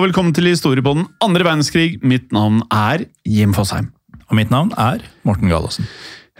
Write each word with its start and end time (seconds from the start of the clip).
Og 0.00 0.06
velkommen 0.06 0.32
til 0.32 0.46
Historiepodden 0.48 1.02
andre 1.20 1.44
verdenskrig. 1.44 1.98
Mitt 2.00 2.30
navn 2.32 2.62
er 2.72 3.02
Jim 3.28 3.52
Fosheim. 3.52 3.90
Og 4.30 4.38
mitt 4.38 4.48
navn 4.48 4.70
er 4.80 5.02
Morten 5.28 5.50
Galaasen. 5.50 5.84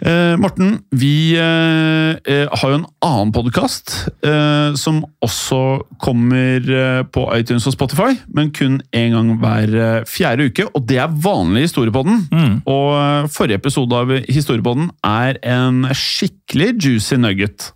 Eh, 0.01 0.33
Morten, 0.41 0.79
vi 0.97 1.35
eh, 1.37 2.15
eh, 2.25 2.47
har 2.49 2.71
jo 2.71 2.79
en 2.79 2.87
annen 3.05 3.33
podkast 3.35 3.93
eh, 4.25 4.73
som 4.81 5.03
også 5.21 5.59
kommer 6.01 6.65
eh, 6.73 7.03
på 7.05 7.27
iTunes 7.37 7.67
og 7.69 7.75
Spotify, 7.75 8.15
men 8.33 8.49
kun 8.49 8.79
én 8.97 9.13
gang 9.13 9.29
hver 9.43 9.75
eh, 9.77 10.09
fjerde 10.09 10.49
uke. 10.49 10.65
Og 10.73 10.87
det 10.89 10.97
er 11.03 11.13
vanlig 11.21 11.67
Historiepodden. 11.67 12.25
Og 12.65 12.87
eh, 12.97 13.29
forrige 13.29 13.61
episode 13.61 13.93
av 13.93 14.15
Historiepodden 14.25 14.89
er 15.05 15.37
en 15.45 15.85
skikkelig 15.93 16.73
juicy 16.81 17.21
nugget. 17.21 17.69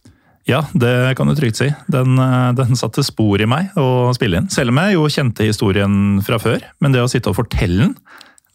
Ja, 0.45 0.61
det 0.77 1.15
kan 1.17 1.29
du 1.29 1.33
trygt 1.37 1.57
si. 1.57 1.71
Den, 1.91 2.19
eh, 2.21 2.51
den 2.57 2.77
satte 2.77 3.03
spor 3.05 3.41
i 3.41 3.49
meg 3.49 3.73
å 3.81 4.13
spille 4.15 4.41
inn. 4.41 4.51
Selv 4.53 4.73
om 4.73 4.81
jeg 4.83 4.97
jo 4.97 5.07
kjente 5.09 5.47
historien 5.47 6.21
fra 6.25 6.37
før. 6.41 6.61
Men 6.83 6.93
det 6.93 7.01
å 7.01 7.09
sitte 7.09 7.31
og 7.31 7.39
fortelle 7.39 7.87
den, 7.87 7.95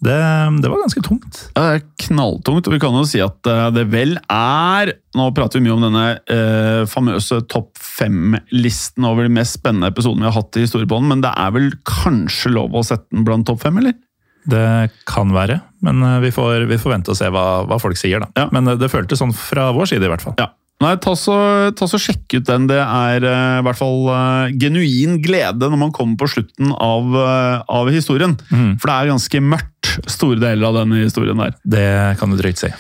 det, 0.01 0.17
det 0.63 0.71
var 0.73 0.81
ganske 0.81 1.03
tungt. 1.05 1.41
Ja, 1.53 1.61
det 1.61 1.73
er 1.75 1.83
knalltungt, 2.07 2.65
og 2.65 2.73
vi 2.73 2.81
kan 2.81 2.95
jo 2.97 3.03
si 3.05 3.21
at 3.21 3.45
eh, 3.51 3.67
det 3.77 3.85
vel 3.93 4.15
er 4.33 4.95
Nå 5.19 5.27
prater 5.37 5.59
vi 5.59 5.67
mye 5.67 5.75
om 5.75 5.83
denne 5.85 6.05
eh, 6.31 6.85
famøse 6.89 7.43
topp 7.51 7.75
fem-listen 7.77 9.05
over 9.05 9.27
de 9.27 9.35
mest 9.35 9.59
spennende 9.59 9.91
episodene 9.91 10.25
vi 10.25 10.31
har 10.31 10.39
hatt 10.39 10.57
i 10.57 10.63
Historiebånden, 10.65 11.11
men 11.11 11.25
det 11.25 11.35
er 11.35 11.53
vel 11.53 11.69
kanskje 11.85 12.55
lov 12.55 12.79
å 12.79 12.85
sette 12.87 13.11
den 13.11 13.27
blant 13.27 13.49
topp 13.51 13.61
fem, 13.67 13.83
eller? 13.83 13.99
Det 14.49 14.89
kan 15.11 15.35
være, 15.35 15.59
men 15.85 16.01
eh, 16.07 16.21
vi 16.25 16.33
får, 16.33 16.65
vi 16.71 16.81
får 16.81 16.95
vente 16.95 17.13
og 17.13 17.19
se 17.19 17.29
hva, 17.29 17.45
hva 17.69 17.81
folk 17.83 18.01
sier. 18.01 18.23
da. 18.23 18.31
Ja. 18.39 18.49
Men 18.55 18.71
eh, 18.73 18.79
det 18.81 18.89
føltes 18.95 19.21
sånn 19.21 19.37
fra 19.37 19.69
vår 19.77 19.93
side, 19.93 20.07
i 20.07 20.13
hvert 20.15 20.25
fall. 20.25 20.39
Ja. 20.41 20.49
Nei, 20.81 20.95
ta 20.97 21.13
så, 21.19 21.37
ta 21.77 21.85
så 21.89 22.01
Sjekk 22.01 22.39
ut 22.39 22.49
den. 22.49 22.65
Det 22.71 22.81
er 22.81 23.27
eh, 23.29 23.59
i 23.61 23.65
hvert 23.67 23.81
fall 23.81 24.09
eh, 24.15 24.57
genuin 24.63 25.19
glede 25.21 25.69
når 25.69 25.81
man 25.83 25.93
kommer 25.93 26.17
på 26.23 26.31
slutten 26.33 26.73
av, 26.73 27.13
eh, 27.21 27.61
av 27.69 27.93
historien. 27.93 28.39
For 28.49 28.89
det 28.89 28.97
er 28.97 29.13
ganske 29.13 29.45
mørkt, 29.45 29.95
store 30.09 30.41
deler 30.41 30.71
av 30.71 30.81
denne 30.81 31.03
historien 31.05 31.41
der. 31.41 31.57
Det 31.69 31.89
kan 32.21 32.33
du 32.33 32.41
drøyt 32.41 32.65
si. 32.65 32.73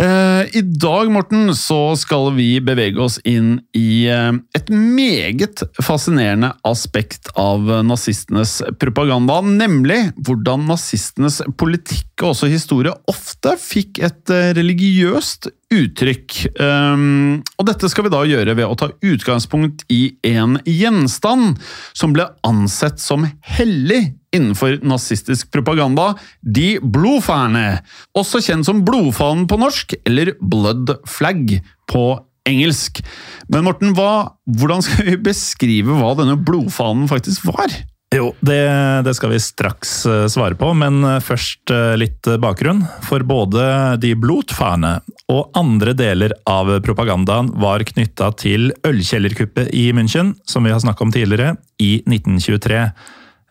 I 0.00 0.60
dag 0.80 1.08
Morten, 1.12 1.50
så 1.58 1.96
skal 1.98 2.28
vi 2.36 2.60
bevege 2.62 3.02
oss 3.02 3.16
inn 3.26 3.56
i 3.76 4.06
et 4.06 4.70
meget 4.70 5.64
fascinerende 5.82 6.52
aspekt 6.64 7.28
av 7.34 7.66
nazistenes 7.84 8.60
propaganda, 8.80 9.40
nemlig 9.44 9.98
hvordan 10.22 10.64
nazistenes 10.70 11.40
politikk 11.60 12.22
og 12.22 12.30
også 12.30 12.52
historie 12.54 12.94
ofte 13.10 13.56
fikk 13.60 14.00
et 14.06 14.32
religiøst 14.56 15.50
uttrykk. 15.70 16.36
Um, 16.58 17.42
og 17.58 17.68
dette 17.68 17.90
skal 17.90 18.06
vi 18.06 18.12
da 18.12 18.22
gjøre 18.26 18.56
ved 18.58 18.66
å 18.66 18.76
ta 18.78 18.90
utgangspunkt 19.06 19.84
i 19.92 20.16
en 20.26 20.58
gjenstand 20.66 21.60
som 21.96 22.14
ble 22.16 22.26
ansett 22.46 23.02
som 23.02 23.28
hellig 23.56 24.16
innenfor 24.34 24.78
nazistisk 24.86 25.50
propaganda, 25.54 26.12
de 26.42 26.78
blodfærne, 26.82 27.80
også 28.14 28.42
kjent 28.44 28.68
som 28.68 28.84
blodfanen 28.86 29.46
på 29.50 29.58
norsk, 29.58 29.96
eller 30.06 30.36
blood 30.40 30.94
flag 31.10 31.56
på 31.90 32.04
engelsk. 32.48 33.02
Men 33.50 33.66
Morten, 33.66 33.94
hva, 33.98 34.36
hvordan 34.46 34.84
skal 34.86 35.10
vi 35.10 35.16
beskrive 35.30 35.98
hva 35.98 36.14
denne 36.18 36.38
blodfanen 36.38 37.10
faktisk 37.10 37.50
var? 37.50 37.74
Jo, 38.10 38.32
det, 38.42 38.62
det 39.06 39.12
skal 39.14 39.30
vi 39.30 39.36
straks 39.38 39.90
eh, 40.10 40.24
svare 40.26 40.56
på, 40.58 40.72
men 40.74 40.98
eh, 41.06 41.20
først 41.22 41.70
eh, 41.70 41.92
litt 42.00 42.26
bakgrunn. 42.42 42.82
For 43.06 43.22
både 43.22 43.62
de 44.02 44.16
blodfane 44.18 44.96
og 45.30 45.54
andre 45.58 45.94
deler 45.94 46.34
av 46.50 46.72
propagandaen 46.84 47.52
var 47.62 47.84
knytta 47.86 48.32
til 48.40 48.72
ølkjellerkuppet 48.86 49.70
i 49.76 49.86
München, 49.96 50.34
som 50.48 50.66
vi 50.66 50.72
har 50.74 50.82
snakka 50.82 51.06
om 51.06 51.12
tidligere, 51.14 51.54
i 51.78 52.00
1923. 52.02 52.80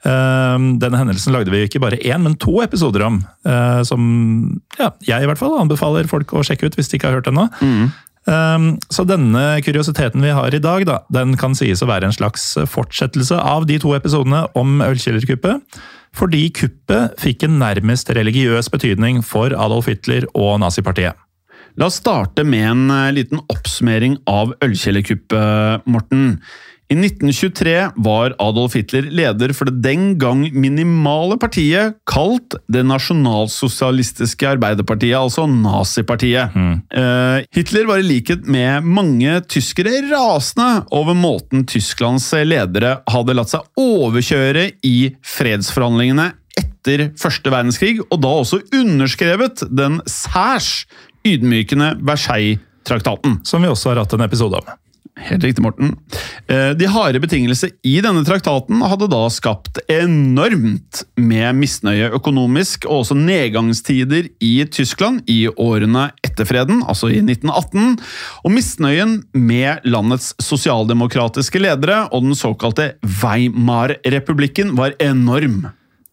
Eh, 0.04 0.58
Denne 0.84 1.00
hendelsen 1.02 1.36
lagde 1.36 1.52
vi 1.54 1.64
ikke 1.66 1.82
bare 1.84 2.00
én, 2.04 2.22
men 2.24 2.36
to 2.40 2.60
episoder 2.64 3.06
om. 3.08 3.22
eh, 3.46 3.82
Som 3.88 4.04
ja, 4.80 4.92
jeg 5.08 5.24
i 5.24 5.32
hvert 5.32 5.40
fall 5.42 5.58
anbefaler 5.60 6.08
folk 6.12 6.36
å 6.36 6.44
sjekke 6.44 6.68
ut 6.68 6.76
hvis 6.80 6.92
de 6.92 7.00
ikke 7.00 7.10
har 7.12 7.20
hørt 7.22 7.32
ennå. 7.32 7.48
Mm. 7.64 7.90
Så 8.94 9.08
denne 9.10 9.42
kuriositeten 9.66 10.22
vi 10.22 10.30
har 10.36 10.54
i 10.54 10.60
dag, 10.62 10.84
da, 10.86 11.00
den 11.10 11.32
kan 11.40 11.56
sies 11.58 11.82
å 11.82 11.88
være 11.90 12.06
en 12.06 12.14
slags 12.14 12.44
fortsettelse 12.70 13.34
av 13.42 13.66
de 13.66 13.80
to 13.82 13.96
episodene 13.98 14.44
om 14.60 14.84
ølkjellerkuppet. 14.86 15.80
Fordi 16.14 16.44
kuppet 16.54 17.16
fikk 17.18 17.48
en 17.48 17.58
nærmest 17.62 18.12
religiøs 18.14 18.70
betydning 18.70 19.24
for 19.26 19.56
Adolf 19.58 19.90
Hitler 19.90 20.28
og 20.36 20.60
nazipartiet. 20.62 21.18
La 21.78 21.90
oss 21.90 22.00
starte 22.02 22.46
med 22.48 22.66
en 22.72 22.90
eh, 22.94 23.12
liten 23.20 23.44
oppsummering 23.52 24.20
av 24.30 24.56
ølkjellerkuppet, 24.66 25.86
Morten. 25.90 26.40
I 26.90 26.96
1923 26.98 27.74
var 28.02 28.34
Adolf 28.42 28.74
Hitler 28.74 29.12
leder 29.14 29.52
for 29.54 29.70
det 29.70 29.84
den 29.84 30.16
gang 30.18 30.40
minimale 30.58 31.36
partiet 31.38 32.00
kalt 32.10 32.56
Det 32.66 32.82
nasjonalsosialistiske 32.90 34.48
arbeiderpartiet, 34.56 35.14
altså 35.20 35.46
nazipartiet. 35.46 36.56
Eh, 36.90 37.46
Hitler 37.54 37.86
var 37.92 38.02
i 38.02 38.08
likhet 38.08 38.50
med 38.50 38.90
mange 38.90 39.38
tyskere 39.46 40.00
rasende 40.10 40.88
over 40.90 41.14
måten 41.14 41.68
Tysklands 41.70 42.32
ledere 42.34 42.98
hadde 43.06 43.38
latt 43.38 43.54
seg 43.54 43.70
overkjøre 43.78 44.72
i 44.82 45.12
fredsforhandlingene 45.22 46.32
etter 46.60 47.10
første 47.20 47.52
verdenskrig, 47.54 48.00
og 48.10 48.18
da 48.24 48.34
også 48.42 48.64
underskrevet 48.76 49.62
den 49.70 50.00
særs 50.10 50.88
ydmykende 51.30 51.96
Versailles-traktaten. 52.06 53.40
Som 53.48 53.66
vi 53.66 53.72
også 53.72 53.94
har 53.94 54.04
hatt 54.04 54.16
en 54.18 54.26
episode 54.26 54.62
om. 54.62 54.78
Helt 55.20 55.44
riktig, 55.44 55.64
Morten. 55.64 55.96
Eh, 56.48 56.70
De 56.80 56.88
harde 56.88 57.20
betingelser 57.20 57.74
i 57.84 57.98
denne 58.04 58.24
traktaten 58.28 58.80
hadde 58.88 59.10
da 59.12 59.22
skapt 59.34 59.82
enormt 59.92 61.02
med 61.20 61.58
misnøye 61.60 62.08
økonomisk, 62.16 62.88
og 62.88 63.02
også 63.04 63.18
nedgangstider 63.20 64.30
i 64.40 64.54
Tyskland 64.72 65.28
i 65.28 65.42
årene 65.52 66.10
etter 66.24 66.48
freden, 66.48 66.84
altså 66.88 67.12
i 67.12 67.20
1918. 67.20 67.98
Og 68.46 68.56
misnøyen 68.56 69.18
med 69.36 69.84
landets 69.84 70.32
sosialdemokratiske 70.40 71.60
ledere 71.60 72.06
og 72.14 72.24
den 72.30 72.40
såkalte 72.40 72.94
Weimar-republikken 73.20 74.78
var 74.80 74.96
enorm. 75.04 75.66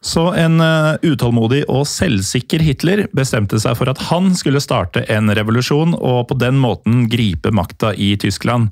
Så 0.05 0.29
en 0.39 0.61
eh, 0.61 0.99
utålmodig 1.03 1.65
og 1.73 1.87
selvsikker 1.89 2.63
Hitler 2.63 3.07
bestemte 3.17 3.59
seg 3.63 3.79
for 3.79 3.91
at 3.91 4.03
han 4.11 4.35
skulle 4.39 4.63
starte 4.63 5.03
en 5.13 5.33
revolusjon 5.35 5.97
og 5.97 6.29
på 6.31 6.37
den 6.39 6.61
måten 6.63 7.07
gripe 7.11 7.51
makta 7.55 7.95
i 7.95 8.13
Tyskland. 8.21 8.71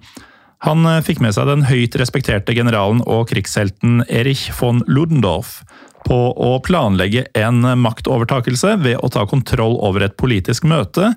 Han 0.69 0.85
eh, 0.89 1.01
fikk 1.05 1.23
med 1.25 1.35
seg 1.37 1.49
den 1.51 1.65
høyt 1.69 1.97
respekterte 2.01 2.55
generalen 2.57 3.03
og 3.09 3.29
krigshelten 3.33 4.05
Erich 4.09 4.51
von 4.61 4.85
Ludendorff 4.87 5.63
på 6.05 6.21
å 6.37 6.51
planlegge 6.61 7.25
en 7.41 7.65
maktovertakelse 7.81 8.77
ved 8.85 9.01
å 9.01 9.09
ta 9.09 9.25
kontroll 9.29 9.79
over 9.81 10.05
et 10.05 10.19
politisk 10.21 10.67
møte, 10.69 11.15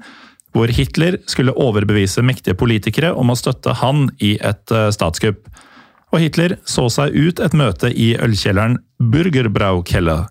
hvor 0.56 0.72
Hitler 0.72 1.19
skulle 1.29 1.56
overbevise 1.59 2.24
mektige 2.25 2.57
politikere 2.57 3.12
om 3.13 3.29
å 3.29 3.38
støtte 3.38 3.75
han 3.81 4.07
i 4.24 4.38
et 4.39 4.74
eh, 4.74 4.89
statskupp. 4.95 5.44
Og 6.13 6.23
Hitler 6.23 6.56
så 6.68 6.88
seg 6.91 7.16
ut 7.16 7.41
et 7.44 7.57
møte 7.57 7.91
i 7.91 8.13
ølkjelleren 8.23 8.79
Burgerbraukeller 9.12 10.27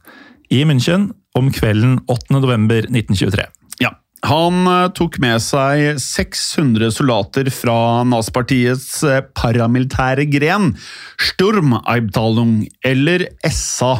i 0.52 0.62
München 0.68 1.10
om 1.36 1.50
kvelden 1.52 1.98
8. 2.08 2.38
november 2.38 2.86
1923. 2.88 3.44
Ja. 3.82 3.92
Han 4.26 4.64
eh, 4.70 4.86
tok 4.96 5.18
med 5.22 5.42
seg 5.44 6.00
600 6.00 6.88
soldater 6.94 7.50
fra 7.52 7.76
nazipartiets 8.08 9.02
eh, 9.04 9.20
paramilitære 9.36 10.24
gren, 10.32 10.72
Sturmabteilung, 11.20 12.62
eller 12.86 13.26
SA, 13.52 13.98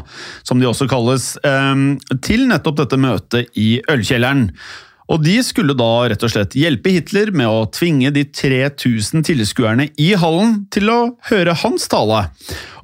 som 0.49 0.62
de 0.62 0.70
også 0.70 0.88
kalles, 0.90 1.34
eh, 1.44 1.84
til 2.25 2.49
nettopp 2.49 2.81
dette 2.81 3.00
møtet 3.00 3.52
i 3.61 3.76
ølkjelleren. 3.93 4.49
Og 5.06 5.23
de 5.23 5.37
skulle 5.47 5.76
da 5.79 5.91
rett 6.11 6.25
og 6.26 6.32
slett 6.32 6.56
hjelpe 6.58 6.91
Hitler 6.97 7.31
med 7.35 7.47
å 7.47 7.67
tvinge 7.70 8.11
de 8.14 8.25
3000 8.26 9.23
tilskuerne 9.29 9.88
i 10.03 10.08
hallen 10.19 10.64
til 10.75 10.91
å 10.91 10.99
høre 11.29 11.55
hans 11.62 11.87
tale. 11.93 12.25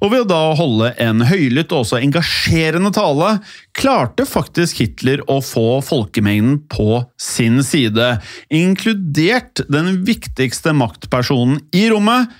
Og 0.02 0.12
ved 0.12 0.24
å 0.24 0.30
da 0.30 0.40
holde 0.58 0.92
en 1.02 1.24
høylytt 1.26 1.74
og 1.74 1.82
også 1.82 1.98
engasjerende 1.98 2.92
tale, 2.94 3.34
klarte 3.74 4.26
faktisk 4.28 4.84
Hitler 4.84 5.24
å 5.30 5.40
få 5.42 5.80
folkemengden 5.86 6.60
på 6.70 7.02
sin 7.18 7.58
side, 7.66 8.16
inkludert 8.54 9.64
den 9.70 10.02
viktigste 10.06 10.74
maktpersonen 10.78 11.58
i 11.74 11.88
rommet, 11.90 12.30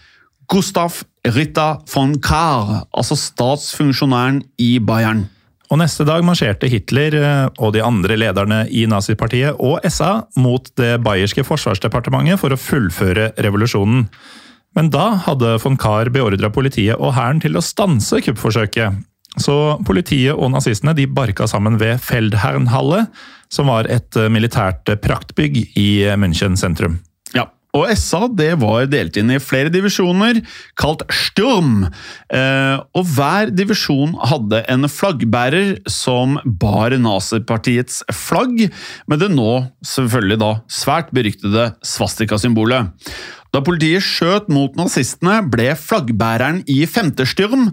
Gustav 0.53 1.03
Ritter 1.27 1.79
von 1.91 2.17
Kahr, 2.23 2.83
altså 2.91 3.17
statsfunksjonæren 3.19 4.43
i 4.61 4.77
Bayern. 4.83 5.27
Og 5.73 5.79
Neste 5.81 6.05
dag 6.05 6.21
marsjerte 6.21 6.69
Hitler 6.69 7.15
eh, 7.17 7.47
og 7.57 7.73
de 7.73 7.81
andre 7.81 8.19
lederne 8.21 8.67
i 8.69 8.85
nazipartiet 8.91 9.57
og 9.57 9.81
SA 9.89 10.27
mot 10.37 10.67
det 10.77 10.99
bayerske 11.05 11.47
forsvarsdepartementet 11.49 12.41
for 12.43 12.53
å 12.53 12.61
fullføre 12.61 13.31
revolusjonen. 13.41 14.05
Men 14.77 14.91
da 14.93 15.07
hadde 15.25 15.55
von 15.63 15.79
Kahr 15.81 16.11
beordra 16.13 16.53
politiet 16.53 17.01
og 17.01 17.15
hæren 17.17 17.41
til 17.41 17.57
å 17.57 17.65
stanse 17.65 18.21
kuppforsøket. 18.25 19.01
Så 19.41 19.57
politiet 19.89 20.37
og 20.37 20.53
nazistene 20.53 20.93
de 20.97 21.07
barka 21.09 21.49
sammen 21.49 21.79
ved 21.81 22.05
Feldherrnhalle, 22.05 23.07
som 23.49 23.73
var 23.73 23.89
et 23.89 24.21
eh, 24.21 24.29
militært 24.29 24.93
praktbygg 25.01 25.57
i 25.81 25.89
München 26.21 26.61
sentrum. 26.61 27.01
Og 27.73 27.89
SA 27.97 28.27
det 28.37 28.51
var 28.61 28.89
delt 28.93 29.17
inn 29.17 29.33
i 29.33 29.41
flere 29.41 29.73
divisjoner, 29.73 30.43
kalt 30.77 31.05
Sturm. 31.13 31.87
Eh, 32.33 32.77
og 32.93 33.13
hver 33.17 33.53
divisjon 33.55 34.13
hadde 34.29 34.61
en 34.73 34.89
flaggbærer 34.93 35.79
som 35.91 36.37
bar 36.45 36.93
nazipartiets 37.01 38.03
flagg, 38.13 38.67
med 39.09 39.25
det 39.25 39.31
nå 39.33 39.53
selvfølgelig 39.89 40.41
da 40.45 40.51
svært 40.69 41.15
beryktede 41.17 41.71
svastikasymbolet. 41.87 42.93
Da 43.53 43.61
politiet 43.61 44.01
skjøt 44.01 44.47
mot 44.49 44.73
nazistene, 44.81 45.43
ble 45.53 45.75
flaggbæreren 45.77 46.63
i 46.73 46.79
femte 46.89 47.27
styrm, 47.29 47.69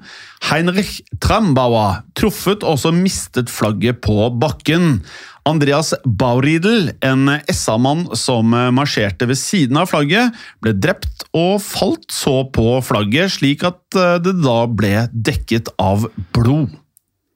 Heinrich 0.50 0.98
Trambauer, 1.24 2.02
truffet 2.20 2.66
og 2.66 2.76
også 2.76 2.92
mistet 2.96 3.52
flagget 3.54 4.02
på 4.04 4.28
bakken. 4.42 5.00
Andreas 5.48 5.94
Bauriedel, 6.04 6.92
en 7.00 7.31
SA-mann 7.48 8.10
som 8.20 8.52
marsjerte 8.76 9.30
ved 9.30 9.40
siden 9.40 9.80
av 9.80 9.88
flagget, 9.94 10.36
ble 10.60 10.76
drept 10.76 11.24
og 11.31 11.64
falt 11.64 12.12
så 12.12 12.42
på 12.52 12.75
flagget, 12.84 13.38
slik 13.40 13.64
at 13.72 13.80
det 14.25 14.36
da 14.44 14.60
ble 14.68 15.08
dekket 15.16 15.72
av 15.80 16.10
blod. 16.36 16.75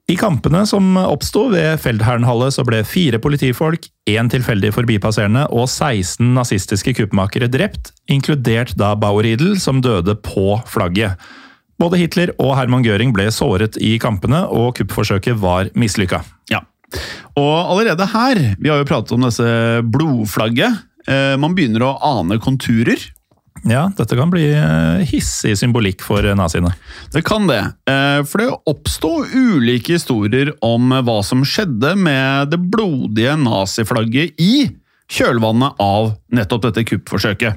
I 0.04 0.18
kampene 0.20 0.66
som 0.68 0.98
oppsto 1.00 1.46
ved 1.48 1.78
Feldherrnhalle, 1.80 2.50
så 2.52 2.60
ble 2.68 2.82
fire 2.84 3.16
politifolk, 3.24 3.86
én 4.04 4.28
tilfeldig 4.28 4.74
forbipasserende 4.76 5.46
og 5.48 5.64
16 5.64 6.34
nazistiske 6.36 6.92
kuppmakere 6.98 7.48
drept, 7.48 7.94
inkludert 8.12 8.74
da 8.76 8.92
Bauer-Riedel, 9.00 9.56
som 9.56 9.80
døde 9.80 10.12
på 10.20 10.58
flagget. 10.68 11.16
Både 11.80 12.02
Hitler 12.02 12.34
og 12.36 12.52
Herman 12.58 12.84
Göring 12.84 13.14
ble 13.16 13.30
såret 13.32 13.80
i 13.80 13.94
kampene, 14.02 14.42
og 14.44 14.76
kuppforsøket 14.76 15.40
var 15.40 15.72
mislykka. 15.72 16.20
Ja. 16.52 16.60
Og 17.40 17.54
allerede 17.72 18.04
her, 18.12 18.42
vi 18.60 18.68
har 18.68 18.82
jo 18.82 18.90
pratet 18.92 19.16
om 19.16 19.24
disse 19.24 19.48
blodflagget, 19.88 20.84
eh, 21.08 21.32
man 21.40 21.56
begynner 21.56 21.88
å 21.88 21.94
ane 22.04 22.36
konturer. 22.44 23.00
Ja, 23.64 23.86
dette 23.96 24.16
kan 24.18 24.28
bli 24.32 24.44
eh, 24.52 25.04
hissig 25.08 25.54
symbolikk 25.56 26.02
for 26.04 26.26
naziene. 26.36 26.74
Det 27.14 27.22
kan 27.24 27.46
det, 27.48 27.62
eh, 27.88 28.20
for 28.28 28.42
det 28.42 28.50
oppstod 28.68 29.32
ulike 29.32 29.96
historier 29.96 30.52
om 30.64 30.92
hva 30.92 31.20
som 31.24 31.44
skjedde 31.48 31.94
med 31.96 32.52
det 32.52 32.60
blodige 32.60 33.38
naziflagget 33.40 34.36
i 34.40 34.66
kjølvannet 35.12 35.80
av 35.80 36.12
nettopp 36.34 36.68
dette 36.68 36.84
kuppforsøket. 36.90 37.56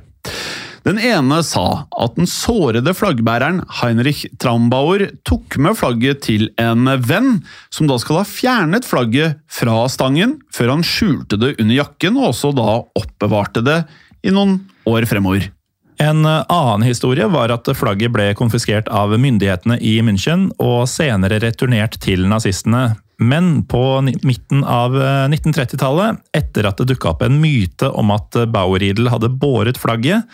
Den 0.88 1.02
ene 1.04 1.42
sa 1.44 1.84
at 2.00 2.16
den 2.16 2.30
sårede 2.32 2.94
flaggbæreren 2.96 3.60
Heinrich 3.82 4.24
Trambauer 4.40 5.10
tok 5.28 5.58
med 5.60 5.76
flagget 5.76 6.22
til 6.30 6.48
en 6.62 6.88
venn, 7.04 7.42
som 7.68 7.90
da 7.92 7.98
skal 8.00 8.22
ha 8.22 8.30
fjernet 8.30 8.88
flagget 8.88 9.42
fra 9.52 9.84
stangen 9.92 10.38
før 10.56 10.78
han 10.78 10.88
skjulte 10.88 11.42
det 11.42 11.58
under 11.58 11.76
jakken, 11.82 12.16
og 12.16 12.32
også 12.32 12.54
da 12.56 12.80
oppbevarte 12.96 13.66
det 13.68 13.82
i 14.24 14.32
noen 14.32 14.62
år 14.88 15.10
fremover. 15.12 15.52
En 15.98 16.26
annen 16.26 16.86
historie 16.86 17.26
var 17.34 17.50
at 17.50 17.70
flagget 17.78 18.14
ble 18.14 18.30
konfiskert 18.38 18.90
av 18.94 19.16
myndighetene 19.18 19.80
i 19.82 19.96
München 20.06 20.52
og 20.62 20.86
senere 20.92 21.40
returnert 21.42 21.98
til 22.04 22.28
nazistene. 22.30 22.92
Men 23.18 23.64
på 23.66 23.82
midten 24.06 24.62
av 24.62 24.94
1930-tallet, 24.94 26.22
etter 26.38 26.70
at 26.70 26.78
det 26.78 26.92
dukka 26.92 27.16
opp 27.16 27.26
en 27.26 27.40
myte 27.42 27.90
om 27.90 28.14
at 28.14 28.38
Bauer-Riedel 28.54 29.10
hadde 29.10 29.34
båret 29.42 29.82
flagget, 29.82 30.30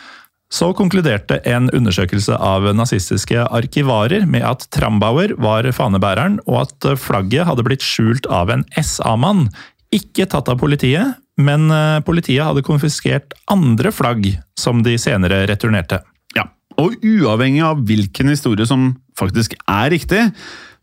så 0.53 0.69
konkluderte 0.77 1.39
en 1.49 1.71
undersøkelse 1.73 2.35
av 2.37 2.67
nazistiske 2.77 3.47
arkivarer 3.47 4.27
med 4.29 4.43
at 4.45 4.67
Trambauer 4.75 5.33
var 5.41 5.65
fanebæreren, 5.73 6.37
og 6.45 6.67
at 6.67 6.89
flagget 7.01 7.47
hadde 7.47 7.65
blitt 7.65 7.85
skjult 7.85 8.27
av 8.29 8.51
en 8.53 8.67
SA-mann. 8.77 9.47
Ikke 9.95 10.27
tatt 10.29 10.51
av 10.51 10.59
politiet, 10.61 11.22
men 11.41 11.65
politiet 12.05 12.43
hadde 12.45 12.65
konfiskert 12.65 13.33
andre 13.51 13.89
flagg 13.95 14.27
som 14.59 14.83
de 14.85 14.97
senere 15.01 15.43
returnerte. 15.49 16.01
Ja, 16.37 16.47
og 16.77 16.99
uavhengig 17.01 17.63
av 17.65 17.81
hvilken 17.87 18.29
historie 18.33 18.67
som 18.69 18.91
faktisk 19.17 19.55
er 19.69 19.89
riktig, 19.93 20.27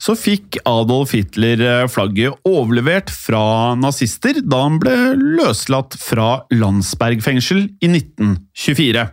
så 0.01 0.15
fikk 0.17 0.57
Adolf 0.69 1.13
Hitler 1.13 1.87
flagget 1.93 2.39
overlevert 2.49 3.13
fra 3.13 3.77
nazister 3.77 4.41
da 4.41 4.63
han 4.65 4.79
ble 4.81 4.95
løslatt 5.19 5.97
fra 6.01 6.41
Landsberg 6.55 7.21
fengsel 7.25 7.67
i 7.85 7.91
1924. 7.91 9.05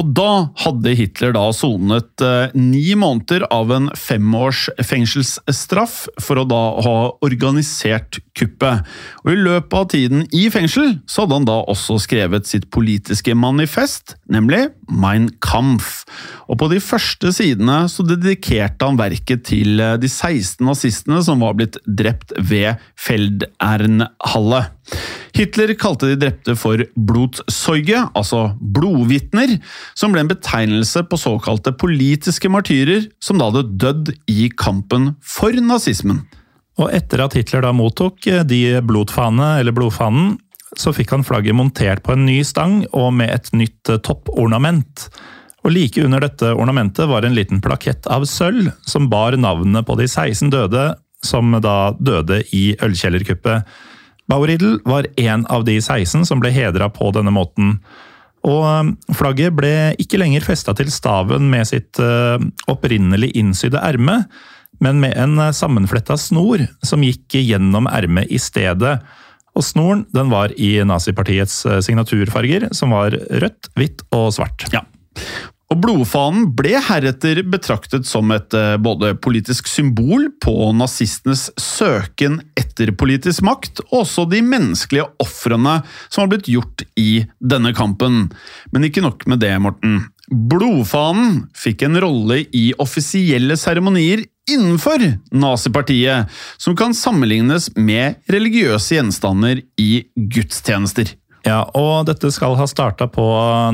Og 0.00 0.10
da 0.16 0.30
hadde 0.64 0.94
Hitler 0.98 1.34
da 1.36 1.44
sonet 1.54 2.22
eh, 2.24 2.54
ni 2.58 2.96
måneder 2.98 3.46
av 3.54 3.70
en 3.74 3.88
femårs 3.98 4.66
fengselsstraff 4.82 5.96
for 6.22 6.40
å 6.40 6.46
da 6.50 6.62
ha 6.84 6.96
organisert 7.24 8.18
kuppet. 8.34 8.82
Og 9.22 9.32
I 9.34 9.38
løpet 9.38 9.78
av 9.78 9.88
tiden 9.94 10.26
i 10.34 10.48
fengsel 10.52 10.96
så 11.06 11.24
hadde 11.24 11.38
han 11.38 11.48
da 11.48 11.60
også 11.70 12.00
skrevet 12.02 12.50
sitt 12.50 12.68
politiske 12.74 13.36
manifest, 13.38 14.16
nemlig 14.26 14.66
Mein 14.90 15.30
Kampf. 15.44 16.02
Og 16.50 16.58
på 16.60 16.68
de 16.72 16.80
første 16.82 17.30
sidene 17.34 17.84
så 17.90 18.06
dedikerte 18.06 18.90
han 18.90 18.98
verket 19.00 19.46
til 19.52 19.78
eh, 19.78 19.96
de 20.00 20.10
16 20.10 20.64
nazistene 20.66 21.22
som 21.26 21.44
var 21.44 21.54
blitt 21.60 21.78
drept 21.86 22.34
ved 22.42 22.82
Feldernhalle. 22.98 24.64
Hitler 25.34 25.72
kalte 25.74 26.12
de 26.12 26.18
drepte 26.20 26.54
for 26.54 26.78
blodsorge, 26.94 28.04
altså 28.14 28.44
blodvitner, 28.60 29.56
som 29.98 30.14
ble 30.14 30.22
en 30.22 30.30
betegnelse 30.30 31.02
på 31.10 31.18
såkalte 31.18 31.72
politiske 31.74 32.50
martyrer 32.52 33.08
som 33.22 33.40
da 33.40 33.50
hadde 33.50 33.74
dødd 33.82 34.12
i 34.30 34.46
kampen 34.54 35.14
for 35.18 35.56
nazismen. 35.58 36.22
Og 36.78 36.90
etter 36.94 37.22
at 37.24 37.34
Hitler 37.38 37.64
da 37.66 37.72
mottok 37.74 38.26
de 38.46 38.62
blodfane, 38.86 39.56
eller 39.60 39.74
blodfanen, 39.74 40.36
så 40.78 40.90
fikk 40.94 41.12
han 41.14 41.26
flagget 41.26 41.54
montert 41.54 42.02
på 42.06 42.14
en 42.14 42.26
ny 42.26 42.40
stang 42.46 42.80
og 42.92 43.12
med 43.14 43.30
et 43.30 43.50
nytt 43.54 43.90
toppornament. 44.06 45.08
Og 45.64 45.72
Like 45.72 46.02
under 46.04 46.22
dette 46.22 46.50
ornamentet 46.52 47.08
var 47.10 47.24
en 47.24 47.34
liten 47.34 47.62
plakett 47.64 48.06
av 48.10 48.26
sølv 48.28 48.72
som 48.86 49.08
bar 49.10 49.38
navnene 49.38 49.84
på 49.86 49.96
de 49.98 50.06
16 50.10 50.50
døde 50.52 50.92
som 51.24 51.54
da 51.64 51.94
døde 51.96 52.42
i 52.52 52.74
ølkjellerkuppet. 52.84 53.64
Bauridl 54.30 54.78
var 54.88 55.08
en 55.20 55.44
av 55.52 55.66
de 55.66 55.76
16 55.80 56.24
som 56.28 56.40
ble 56.42 56.52
hedra 56.54 56.88
på 56.92 57.10
denne 57.16 57.32
måten. 57.34 57.78
Og 58.44 58.94
flagget 59.16 59.56
ble 59.56 59.72
ikke 60.00 60.20
lenger 60.20 60.44
festa 60.44 60.74
til 60.76 60.90
staven 60.92 61.48
med 61.52 61.68
sitt 61.68 62.00
opprinnelig 62.70 63.30
innsydde 63.40 63.80
erme, 63.80 64.22
men 64.84 65.00
med 65.00 65.14
en 65.16 65.40
sammenfletta 65.54 66.16
snor 66.20 66.66
som 66.84 67.04
gikk 67.04 67.38
gjennom 67.40 67.88
ermet 67.88 68.28
i 68.28 68.40
stedet. 68.42 68.98
Og 69.54 69.64
snoren 69.64 70.04
den 70.12 70.32
var 70.32 70.52
i 70.60 70.76
nazipartiets 70.84 71.62
signaturfarger, 71.86 72.68
som 72.76 72.92
var 72.96 73.14
rødt, 73.14 73.70
hvitt 73.78 74.04
og 74.12 74.32
svart. 74.36 74.66
Ja. 74.74 74.82
Og 75.72 75.80
Blodfanen 75.80 76.50
ble 76.56 76.76
heretter 76.84 77.40
betraktet 77.48 78.04
som 78.06 78.30
et 78.34 78.52
både 78.84 79.14
politisk 79.24 79.68
symbol 79.70 80.28
på 80.44 80.52
nazistenes 80.76 81.48
søken 81.60 82.40
etter 82.60 82.92
politisk 82.94 83.44
makt, 83.46 83.80
og 83.88 84.04
også 84.04 84.26
de 84.30 84.42
menneskelige 84.44 85.08
ofrene 85.24 85.78
som 86.10 86.24
har 86.24 86.30
blitt 86.34 86.50
gjort 86.52 86.84
i 87.00 87.24
denne 87.40 87.72
kampen. 87.76 88.28
Men 88.74 88.86
ikke 88.86 89.04
nok 89.04 89.26
med 89.30 89.42
det, 89.42 89.54
Morten. 89.64 90.04
Blodfanen 90.28 91.42
fikk 91.56 91.84
en 91.88 91.98
rolle 92.00 92.44
i 92.56 92.68
offisielle 92.80 93.56
seremonier 93.60 94.24
innenfor 94.50 95.00
nazipartiet, 95.32 96.30
som 96.60 96.76
kan 96.76 96.96
sammenlignes 96.96 97.70
med 97.76 98.20
religiøse 98.32 98.98
gjenstander 98.98 99.62
i 99.80 100.04
gudstjenester. 100.16 101.14
Ja, 101.44 101.60
og 101.76 102.06
dette 102.08 102.30
skal 102.32 102.56
ha 102.56 102.64
starta 102.64 103.04
på 103.12 103.24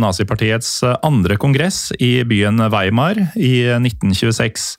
nazipartiets 0.03 0.81
andre 1.07 1.37
kongress 1.39 1.93
i 2.03 2.25
byen 2.27 2.59
Weimar 2.73 3.21
i 3.39 3.63
1926. 3.77 4.75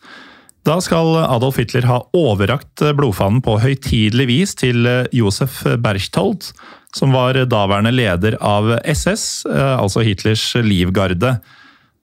Da 0.68 0.76
skal 0.84 1.16
Adolf 1.24 1.58
Hitler 1.62 1.88
ha 1.88 2.02
overrakt 2.14 2.84
blodfanen 2.98 3.40
på 3.42 3.56
høytidelig 3.64 4.28
vis 4.30 4.54
til 4.60 4.86
Josef 5.16 5.64
Berchtold, 5.82 6.52
som 6.94 7.16
var 7.16 7.40
daværende 7.48 7.94
leder 7.96 8.36
av 8.44 8.76
SS, 8.84 9.48
altså 9.48 10.04
Hitlers 10.04 10.44
livgarde. 10.60 11.38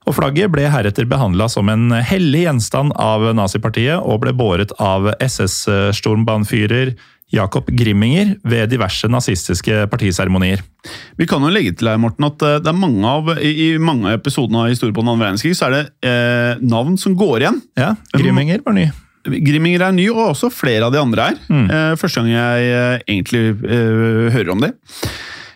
Og 0.08 0.16
Flagget 0.16 0.48
ble 0.50 0.64
heretter 0.72 1.04
behandla 1.04 1.50
som 1.52 1.68
en 1.68 1.92
hellig 1.92 2.46
gjenstand 2.46 2.96
av 2.96 3.28
nazipartiet, 3.36 4.00
og 4.00 4.24
ble 4.24 4.32
båret 4.32 4.72
av 4.80 5.12
SS-stormbanefyrer 5.20 6.96
Jakob 7.34 7.66
Grimminger 7.76 8.36
ved 8.48 8.70
diverse 8.72 9.08
nazistiske 9.12 9.82
partiseremonier. 9.92 10.62
Vi 11.20 11.26
kan 11.28 11.42
jo 11.44 11.50
legge 11.52 11.74
til 11.76 11.90
her, 11.90 11.98
Morten, 12.00 12.24
at 12.30 12.42
eh, 12.46 12.56
det 12.64 12.70
er 12.72 12.78
mange 12.78 13.04
av, 13.10 13.28
i, 13.44 13.74
mange 13.82 14.08
av 14.08 14.16
episodene 14.20 14.62
av 14.64 14.70
historien 14.72 14.94
på 14.96 15.04
den 15.04 15.12
andre 15.12 15.26
verdenskrig, 15.28 15.52
så 15.58 15.68
er 15.68 15.76
det 15.76 15.82
eh, 16.08 16.62
navn 16.64 16.96
som 17.00 17.16
går 17.20 17.44
igjen. 17.44 17.60
Ja, 17.76 17.92
Grimminger 18.16 18.64
var 18.64 18.78
ny. 18.78 18.86
Grimminger 19.28 19.82
er 19.88 19.92
ny, 19.92 20.06
og 20.14 20.22
også 20.30 20.48
flere 20.54 20.86
av 20.88 20.94
de 20.94 21.00
andre 21.02 21.32
er. 21.34 21.40
Eh, 21.52 21.96
første 22.00 22.22
gang 22.22 22.30
jeg 22.32 22.70
eh, 22.72 23.02
egentlig 23.12 23.42
eh, 23.66 24.30
hører 24.32 24.54
om 24.54 24.62
det. 24.64 24.70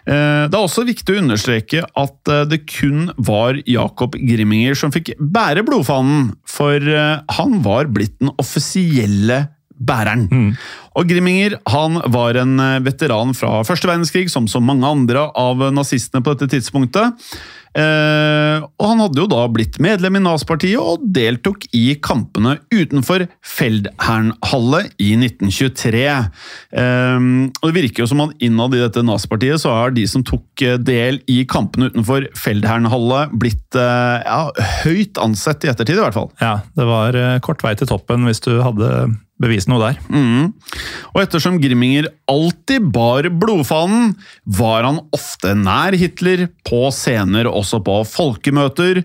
Eh, 0.02 0.42
Det 0.50 0.58
er 0.58 0.60
også 0.66 0.82
viktig 0.84 1.14
å 1.14 1.20
understreke 1.22 1.84
at 1.86 2.32
det 2.50 2.58
kun 2.68 3.06
var 3.22 3.56
Jakob 3.70 4.18
Grimminger 4.18 4.76
som 4.76 4.92
fikk 4.92 5.14
bære 5.22 5.62
blodfanen, 5.64 6.32
for 6.44 6.82
han 6.82 7.58
var 7.64 7.88
blitt 7.94 8.18
den 8.20 8.34
offisielle 8.42 9.44
bæreren. 9.88 10.28
Og 10.98 11.08
Grimminger 11.08 11.56
han 11.72 12.00
var 12.12 12.36
en 12.40 12.58
eh, 12.60 12.78
veteran 12.84 13.32
fra 13.36 13.62
første 13.66 13.88
verdenskrig, 13.88 14.28
som 14.32 14.48
så 14.50 14.60
mange 14.60 14.88
andre 14.88 15.28
av 15.38 15.64
nazistene 15.72 16.24
på 16.24 16.34
dette 16.34 16.52
tidspunktet. 16.56 17.22
Eh, 17.72 18.58
og 18.60 18.84
han 18.84 19.00
hadde 19.00 19.22
jo 19.22 19.28
da 19.32 19.46
blitt 19.48 19.78
medlem 19.80 20.18
i 20.18 20.20
Nazpartiet 20.20 20.76
og 20.76 21.06
deltok 21.16 21.64
i 21.72 21.94
kampene 22.04 22.58
utenfor 22.72 23.24
Feldherrnhalle 23.54 24.82
i 25.00 25.14
1923. 25.16 26.02
Eh, 26.82 27.24
og 27.48 27.64
det 27.64 27.76
virker 27.78 28.04
jo 28.04 28.10
som 28.12 28.24
at 28.26 28.36
innad 28.44 28.76
i 28.76 28.82
dette 28.82 29.04
Nazpartiet 29.06 29.64
så 29.64 29.72
har 29.78 29.96
de 29.96 30.04
som 30.10 30.24
tok 30.26 30.66
eh, 30.66 30.76
del 30.76 31.22
i 31.32 31.42
kampene 31.48 31.88
utenfor 31.92 32.28
Feldherrnhalle 32.36 33.24
blitt 33.32 33.80
eh, 33.80 34.20
ja, 34.20 34.44
høyt 34.84 35.20
ansett 35.22 35.64
i 35.64 35.72
ettertid, 35.72 35.96
i 35.96 36.04
hvert 36.04 36.18
fall. 36.18 36.32
Ja, 36.44 36.58
det 36.76 36.88
var 36.88 37.16
eh, 37.16 37.38
kort 37.44 37.64
vei 37.64 37.72
til 37.78 37.88
toppen 37.88 38.28
hvis 38.28 38.44
du 38.44 38.58
hadde 38.60 38.92
bevist 39.42 39.70
noe 39.70 39.82
der. 39.82 40.00
Mm. 40.08 40.52
Og 41.12 41.20
ettersom 41.24 41.58
Grimminger 41.62 42.08
alltid 42.30 42.88
bar 42.94 43.28
blodfanen, 43.42 44.14
var 44.46 44.86
han 44.88 45.02
ofte 45.14 45.54
nær 45.58 45.96
Hitler, 45.98 46.48
på 46.66 46.86
scener 46.94 47.50
også 47.50 47.82
på 47.84 48.00
folkemøter, 48.08 49.02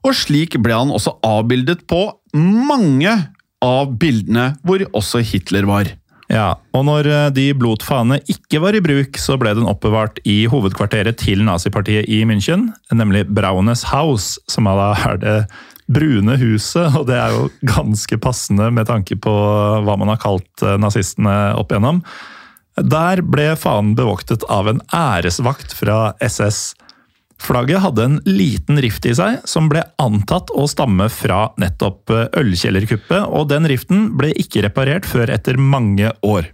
og 0.00 0.16
slik 0.16 0.56
ble 0.62 0.78
han 0.78 0.92
også 0.94 1.18
avbildet 1.26 1.84
på 1.90 2.06
mange 2.32 3.12
av 3.60 3.90
bildene 4.00 4.54
hvor 4.64 4.82
også 4.96 5.20
Hitler 5.26 5.68
var. 5.68 5.90
Ja, 6.30 6.54
og 6.76 6.84
når 6.86 7.08
eh, 7.10 7.28
de 7.34 7.48
blodfane 7.58 8.20
ikke 8.30 8.60
var 8.62 8.76
i 8.78 8.82
bruk, 8.84 9.18
så 9.18 9.34
ble 9.40 9.50
den 9.58 9.66
oppbevart 9.66 10.20
i 10.28 10.44
hovedkvarteret 10.50 11.18
til 11.18 11.42
nazipartiet 11.46 12.06
i 12.06 12.22
München, 12.28 12.68
nemlig 12.94 13.24
Braunes 13.34 13.82
House, 13.90 14.38
som 14.50 14.68
da 14.70 14.92
er 15.10 15.18
det 15.18 15.36
brune 15.90 16.36
huset, 16.38 16.94
og 16.94 17.08
det 17.08 17.16
er 17.18 17.34
jo 17.34 17.48
ganske 17.66 18.18
passende 18.22 18.68
med 18.70 18.86
tanke 18.86 19.18
på 19.18 19.32
hva 19.82 19.96
man 19.98 20.12
har 20.12 20.20
kalt 20.22 20.62
eh, 20.62 20.78
nazistene 20.78 21.56
opp 21.58 21.74
igjennom. 21.74 22.04
Der 22.78 23.24
ble 23.26 23.50
fanen 23.58 23.96
bevoktet 23.98 24.46
av 24.48 24.70
en 24.70 24.78
æresvakt 24.94 25.74
fra 25.74 26.12
SS. 26.22 26.76
Flagget 27.40 27.80
hadde 27.80 28.04
en 28.04 28.20
liten 28.28 28.78
rift 28.84 29.06
i 29.08 29.14
seg, 29.16 29.40
som 29.48 29.70
ble 29.72 29.82
antatt 30.02 30.52
å 30.52 30.66
stamme 30.68 31.08
fra 31.12 31.46
nettopp 31.60 32.12
eh, 32.12 32.26
ølkjellerkuppet, 32.40 33.24
og 33.32 33.48
den 33.52 33.68
riften 33.70 34.10
ble 34.20 34.34
ikke 34.36 34.66
reparert 34.66 35.08
før 35.08 35.32
etter 35.32 35.56
mange 35.60 36.12
år. 36.26 36.50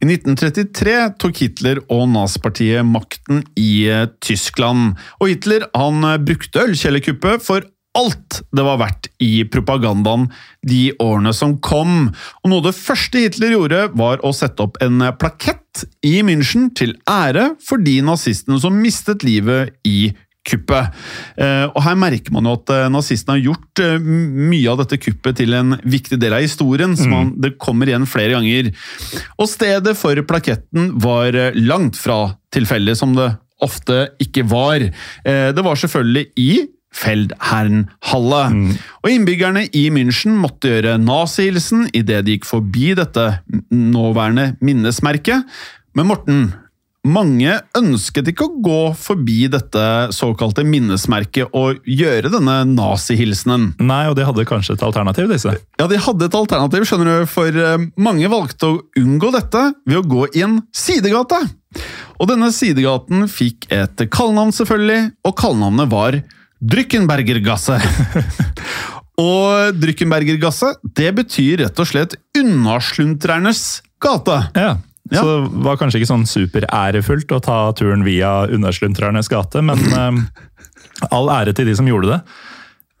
I 0.00 0.08
1933 0.08 0.96
tok 1.20 1.38
Hitler 1.40 1.80
og 1.92 2.06
nazipartiet 2.12 2.84
makten 2.88 3.44
i 3.60 3.86
eh, 3.92 4.08
Tyskland, 4.24 4.96
og 5.20 5.32
Hitler 5.32 5.68
han 5.76 6.00
eh, 6.08 6.20
brukte 6.24 6.64
ølkjellerkuppet 6.64 7.44
for 7.44 7.68
alt 7.96 8.42
det 8.52 8.64
var 8.64 8.80
verdt 8.80 9.08
i 9.24 9.44
propagandaen 9.48 10.26
de 10.68 10.90
årene 11.00 11.32
som 11.36 11.54
kom. 11.64 12.10
Og 12.42 12.50
noe 12.52 12.60
av 12.60 12.70
det 12.70 12.76
første 12.76 13.22
Hitler 13.24 13.56
gjorde, 13.56 13.86
var 13.96 14.20
å 14.24 14.32
sette 14.36 14.64
opp 14.64 14.76
en 14.84 15.00
plakett 15.16 15.65
i 16.06 16.20
München 16.26 16.70
til 16.76 16.94
ære 17.08 17.54
for 17.64 17.82
de 17.82 17.98
nazistene 18.04 18.60
som 18.62 18.76
mistet 18.80 19.24
livet 19.26 19.74
i 19.86 20.12
kuppet. 20.46 20.94
Eh, 21.36 21.64
Og 21.74 21.80
her 21.82 21.96
merker 21.98 22.34
man 22.34 22.46
jo 22.46 22.54
at 22.54 22.70
eh, 22.70 22.84
nazistene 22.92 23.34
har 23.36 23.48
gjort 23.48 23.82
eh, 23.82 23.96
mye 23.98 24.70
av 24.70 24.78
dette 24.82 25.00
kuppet 25.02 25.40
til 25.40 25.56
en 25.58 25.74
viktig 25.82 26.20
del 26.22 26.36
av 26.36 26.44
historien, 26.44 26.94
så 26.98 27.08
man, 27.10 27.32
det 27.42 27.56
kommer 27.62 27.90
igjen 27.90 28.06
flere 28.06 28.36
ganger. 28.36 28.70
Og 29.40 29.50
stedet 29.50 29.96
for 29.98 30.22
plaketten 30.28 30.92
var 31.02 31.34
langt 31.58 31.98
fra 31.98 32.36
tilfeldig, 32.54 32.94
som 32.96 33.16
det 33.18 33.32
ofte 33.64 34.10
ikke 34.20 34.44
var. 34.44 34.82
Det 35.24 35.62
var 35.64 35.78
selvfølgelig 35.80 36.26
i 36.36 36.50
Feldherrnhalle. 36.96 38.42
Og 39.04 39.12
innbyggerne 39.12 39.66
i 39.76 39.86
München 39.94 40.38
måtte 40.40 40.72
gjøre 40.72 40.96
nazihilsen 41.02 41.90
idet 41.96 42.24
de 42.26 42.36
gikk 42.36 42.48
forbi 42.48 42.94
dette 42.98 43.26
nåværende 43.70 44.54
minnesmerket. 44.64 45.44
Men 45.96 46.08
Morten, 46.10 46.46
mange 47.06 47.52
ønsket 47.78 48.32
ikke 48.32 48.48
å 48.48 48.60
gå 48.64 48.80
forbi 48.98 49.46
dette 49.52 49.82
såkalte 50.14 50.64
minnesmerket 50.66 51.54
og 51.56 51.84
gjøre 51.86 52.32
denne 52.32 52.56
nazihilsenen. 52.72 53.68
Nei, 53.78 54.02
og 54.10 54.16
de 54.18 54.26
hadde 54.26 54.46
kanskje 54.48 54.74
et 54.76 54.84
alternativ, 54.86 55.28
disse. 55.30 55.54
Ja, 55.78 55.86
de 55.90 56.00
hadde 56.02 56.26
et 56.26 56.38
alternativ, 56.38 56.86
skjønner 56.88 57.22
du, 57.22 57.28
for 57.30 57.60
eh, 57.62 57.86
mange 58.02 58.30
valgte 58.32 58.72
å 58.72 58.80
unngå 58.98 59.30
dette 59.36 59.68
ved 59.86 60.00
å 60.00 60.06
gå 60.06 60.26
i 60.34 60.42
en 60.46 60.58
sidegate. 60.74 61.44
Og 62.18 62.30
denne 62.30 62.50
sidegaten 62.54 63.28
fikk 63.30 63.68
et 63.74 64.06
kallenavn, 64.10 64.54
selvfølgelig, 64.56 65.12
og 65.28 65.38
kallenavnet 65.38 65.92
var 65.92 66.18
Drykkenbergergasse. 66.60 67.78
og 69.28 69.78
Drykkenbergergasse, 69.80 70.74
det 70.96 71.12
betyr 71.18 71.64
rett 71.64 71.82
og 71.82 71.88
slett 71.90 72.18
unnasluntrernes 72.38 73.64
gate. 74.02 74.42
Ja. 74.56 74.76
Ja. 75.10 75.20
Så 75.20 75.38
det 75.38 75.62
var 75.66 75.78
kanskje 75.78 76.00
ikke 76.00 76.10
sånn 76.10 76.26
superærefullt 76.26 77.30
å 77.36 77.42
ta 77.44 77.60
turen 77.78 78.02
via 78.06 78.42
Unnasluntrernes 78.50 79.30
gate, 79.30 79.62
men 79.62 79.82
eh, 80.00 81.08
all 81.14 81.30
ære 81.30 81.54
til 81.56 81.70
de 81.70 81.76
som 81.78 81.86
gjorde 81.86 82.10
det. 82.10 82.20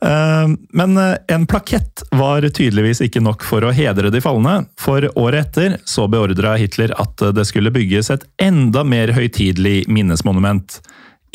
Eh, 0.06 0.52
men 0.78 1.00
eh, 1.02 1.16
en 1.34 1.48
plakett 1.50 2.04
var 2.14 2.46
tydeligvis 2.46 3.02
ikke 3.08 3.24
nok 3.24 3.42
for 3.46 3.66
å 3.66 3.72
hedre 3.74 4.12
de 4.14 4.22
falne, 4.22 4.60
for 4.78 5.08
året 5.18 5.48
etter 5.48 5.80
så 5.88 6.06
beordra 6.12 6.54
Hitler 6.60 6.94
at 7.00 7.26
det 7.34 7.46
skulle 7.48 7.74
bygges 7.74 8.12
et 8.14 8.28
enda 8.42 8.86
mer 8.86 9.10
høytidelig 9.16 9.88
minnesmonument. 9.90 10.78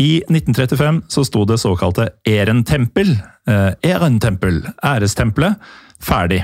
I 0.01 0.23
1935 0.25 1.03
så 1.11 1.23
sto 1.27 1.43
det 1.45 1.59
såkalte 1.61 2.09
Ehrentempel, 2.25 3.13
eh, 3.49 3.71
Ehrentempel, 3.85 4.63
ærestempelet, 4.81 5.59
ferdig. 6.01 6.41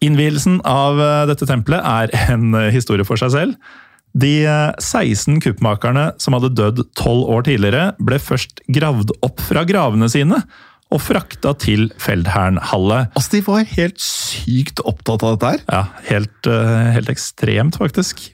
Innvielsen 0.00 0.60
av 0.64 1.00
eh, 1.02 1.26
dette 1.28 1.48
tempelet 1.48 1.84
er 1.84 2.14
en 2.32 2.54
eh, 2.56 2.70
historie 2.72 3.04
for 3.04 3.20
seg 3.20 3.34
selv. 3.34 3.76
De 4.16 4.32
eh, 4.48 4.72
16 4.80 5.42
kuppmakerne 5.44 6.10
som 6.22 6.38
hadde 6.38 6.54
dødd 6.56 6.82
12 6.96 7.28
år 7.34 7.46
tidligere, 7.50 7.84
ble 8.00 8.20
først 8.22 8.64
gravd 8.72 9.12
opp 9.26 9.44
fra 9.44 9.66
gravene 9.68 10.08
sine 10.10 10.40
og 10.90 11.02
frakta 11.04 11.52
til 11.60 11.88
Feldherrnhalle. 12.02 13.04
Altså, 13.14 13.36
De 13.36 13.44
var 13.46 13.68
helt 13.76 14.00
sykt 14.02 14.82
opptatt 14.82 15.22
av 15.22 15.36
dette 15.36 15.52
her. 15.52 15.64
Ja, 15.68 15.82
helt, 16.08 16.46
eh, 16.50 16.92
helt 16.96 17.12
ekstremt, 17.12 17.78
faktisk. 17.78 18.30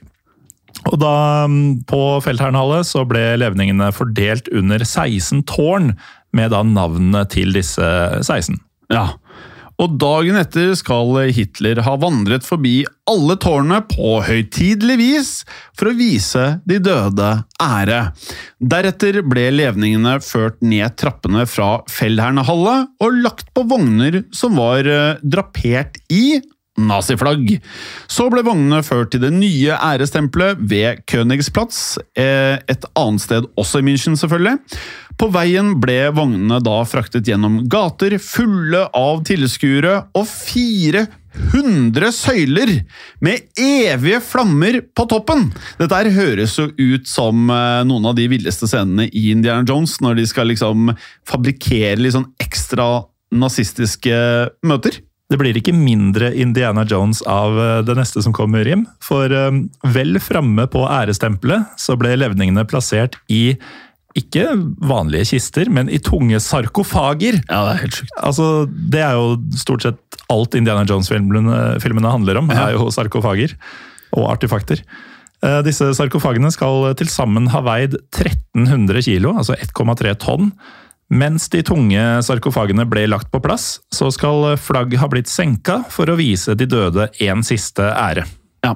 Og 0.87 0.97
da, 1.01 1.13
mm, 1.49 1.83
på 1.89 2.01
Feldherrnhalle, 2.23 2.83
så 2.87 3.03
ble 3.07 3.23
levningene 3.41 3.91
fordelt 3.95 4.49
under 4.55 4.83
16 4.85 5.43
tårn, 5.49 5.93
med 6.35 6.51
da 6.53 6.63
navnene 6.63 7.23
til 7.31 7.55
disse 7.55 7.87
16. 8.21 8.59
Ja. 8.93 9.13
Og 9.77 9.93
dagen 10.01 10.37
etter 10.39 10.71
skal 10.77 11.11
Hitler 11.35 11.83
ha 11.85 11.93
vandret 12.01 12.45
forbi 12.45 12.79
alle 13.09 13.35
tårnene 13.37 13.83
på 13.85 14.15
høytidelig 14.25 14.95
vis 14.97 15.31
for 15.77 15.91
å 15.91 15.97
vise 15.97 16.45
de 16.65 16.79
døde 16.81 17.29
ære. 17.61 17.99
Deretter 18.57 19.21
ble 19.21 19.45
levningene 19.53 20.17
ført 20.25 20.57
ned 20.65 20.97
trappene 20.97 21.45
fra 21.49 21.83
Feldherrnhalle 21.93 22.75
og 23.05 23.21
lagt 23.21 23.53
på 23.53 23.67
vogner 23.69 24.23
som 24.35 24.57
var 24.57 24.89
eh, 24.89 25.21
drapert 25.21 26.01
i 26.09 26.39
naziflagg. 26.77 27.57
Så 28.07 28.27
ble 28.31 28.43
vognene 28.45 28.83
ført 28.85 29.11
til 29.13 29.23
det 29.25 29.33
nye 29.35 29.75
ærestempelet 29.75 30.61
ved 30.69 31.03
Königsplatz, 31.09 31.97
eh, 32.17 32.57
et 32.69 32.87
annet 32.95 33.23
sted 33.23 33.49
også 33.57 33.81
i 33.81 33.87
München 33.89 34.17
selvfølgelig. 34.19 34.57
På 35.17 35.31
veien 35.33 35.73
ble 35.81 36.11
vognene 36.13 36.59
da 36.61 36.81
fraktet 36.85 37.25
gjennom 37.27 37.63
gater 37.69 38.19
fulle 38.21 38.83
av 38.93 39.23
tilskuere 39.25 39.95
og 40.13 40.27
400 40.29 42.11
søyler 42.13 42.73
med 43.25 43.49
evige 43.57 44.21
flammer 44.21 44.83
på 44.93 45.07
toppen! 45.09 45.49
Dette 45.81 45.97
her 45.97 46.13
høres 46.13 46.57
jo 46.61 46.69
ut 46.69 47.09
som 47.09 47.49
eh, 47.49 47.81
noen 47.89 48.11
av 48.11 48.17
de 48.19 48.29
villeste 48.29 48.69
scenene 48.69 49.09
i 49.09 49.31
Indiana 49.33 49.65
Jones, 49.65 49.97
når 50.05 50.21
de 50.21 50.29
skal 50.29 50.53
liksom 50.53 50.93
fabrikkere 51.25 51.97
litt 52.03 52.13
sånn 52.13 52.29
ekstra 52.43 53.07
nazistiske 53.33 54.17
møter. 54.63 55.01
Det 55.27 55.35
blir 55.41 55.57
ikke 55.59 55.73
mindre 55.75 56.29
Indiana 56.39 56.85
Jones 56.87 57.19
av 57.27 57.57
eh, 57.59 57.81
det 57.87 57.97
neste 57.99 58.21
som 58.23 58.31
kommer, 58.35 58.63
Rim. 58.63 58.85
For 59.03 59.27
eh, 59.33 59.57
vel 59.91 60.19
framme 60.23 60.67
på 60.71 60.85
ærestempelet 60.87 61.73
så 61.79 61.97
ble 61.99 62.13
levningene 62.15 62.63
plassert 62.69 63.17
i 63.27 63.57
ikke 64.17 64.47
vanlige 64.81 65.27
kister, 65.35 65.69
men 65.69 65.91
i 65.93 65.99
tunge 66.01 66.39
sarkofager. 66.41 67.35
Ja, 67.51 67.59
det 67.67 67.73
er 67.75 67.81
helt 67.83 67.97
sjukt. 67.99 68.15
Altså, 68.25 68.47
Det 68.95 69.03
er 69.05 69.13
jo 69.19 69.35
stort 69.59 69.83
sett 69.85 70.17
alt 70.33 70.55
Indiana 70.57 70.87
Jones-filmene 70.89 71.75
filmene 71.83 72.09
handler 72.15 72.39
om, 72.41 72.49
Ja. 72.49 72.69
er 72.69 72.79
jo 72.79 72.87
sarkofager. 72.89 73.53
og 74.15 74.23
artefakter. 74.31 74.79
Eh, 75.43 75.61
Disse 75.67 75.91
sarkofagene 75.93 76.49
skal 76.55 76.93
til 76.95 77.07
sammen 77.11 77.49
ha 77.51 77.59
veid 77.61 77.93
1300 78.15 79.03
kilo, 79.03 79.33
altså 79.37 79.53
1,3 79.59 80.15
tonn. 80.17 80.53
Mens 81.07 81.47
de 81.53 81.61
tunge 81.63 82.01
sarkofagene 82.27 82.83
ble 82.89 83.05
lagt 83.07 83.29
på 83.31 83.39
plass, 83.43 83.77
så 83.95 84.09
skal 84.11 84.57
flagg 84.59 84.95
ha 84.99 85.07
blitt 85.11 85.31
senka 85.31 85.81
for 85.93 86.09
å 86.11 86.17
vise 86.19 86.55
de 86.59 86.67
døde 86.67 87.07
en 87.23 87.43
siste 87.47 87.85
ære. 87.93 88.25
Ja, 88.65 88.73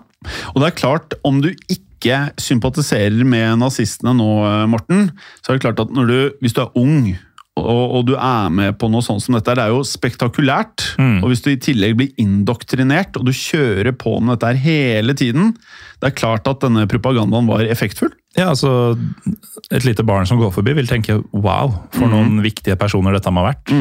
og 0.53 0.61
det 0.61 0.69
er 0.69 0.77
klart, 0.77 1.15
om 1.27 1.41
du 1.43 1.49
ikke 1.51 2.31
sympatiserer 2.39 3.25
med 3.27 3.59
nazistene 3.59 4.13
nå, 4.15 4.29
eh, 4.47 4.69
Morten, 4.71 5.09
så 5.41 5.51
er 5.51 5.59
det 5.59 5.65
klart 5.65 5.83
at 5.83 5.91
du, 5.91 6.31
hvis 6.39 6.55
du 6.55 6.63
er 6.63 6.79
ung, 6.79 7.11
og, 7.61 7.95
og 7.97 8.07
du 8.09 8.15
er 8.17 8.49
med 8.53 8.77
på 8.81 8.89
noe 8.91 9.05
sånt 9.05 9.23
som 9.23 9.37
dette, 9.37 9.55
det 9.57 9.63
er 9.63 9.73
jo 9.73 9.83
spektakulært. 9.87 10.87
Og 11.21 11.31
hvis 11.31 11.43
du 11.45 11.51
i 11.53 11.59
tillegg 11.61 11.97
blir 11.99 12.21
indoktrinert, 12.21 13.17
og 13.19 13.27
du 13.29 13.33
kjører 13.35 13.93
på 13.97 14.17
med 14.19 14.35
dette 14.35 14.51
her 14.51 14.61
hele 14.65 15.15
tiden, 15.17 15.53
det 16.01 16.09
er 16.11 16.17
klart 16.17 16.49
at 16.49 16.63
denne 16.63 16.87
propagandaen 16.89 17.49
var 17.49 17.65
effektfull. 17.67 18.11
Ja, 18.37 18.49
altså 18.53 18.95
Et 19.71 19.83
lite 19.83 20.03
barn 20.07 20.25
som 20.27 20.39
går 20.39 20.53
forbi, 20.55 20.73
vil 20.75 20.89
tenke 20.89 21.19
wow, 21.31 21.73
for 21.95 22.11
noen 22.11 22.41
viktige 22.43 22.77
personer 22.79 23.15
dette 23.15 23.31
må 23.31 23.43
ha 23.43 23.51
vært. 23.51 23.71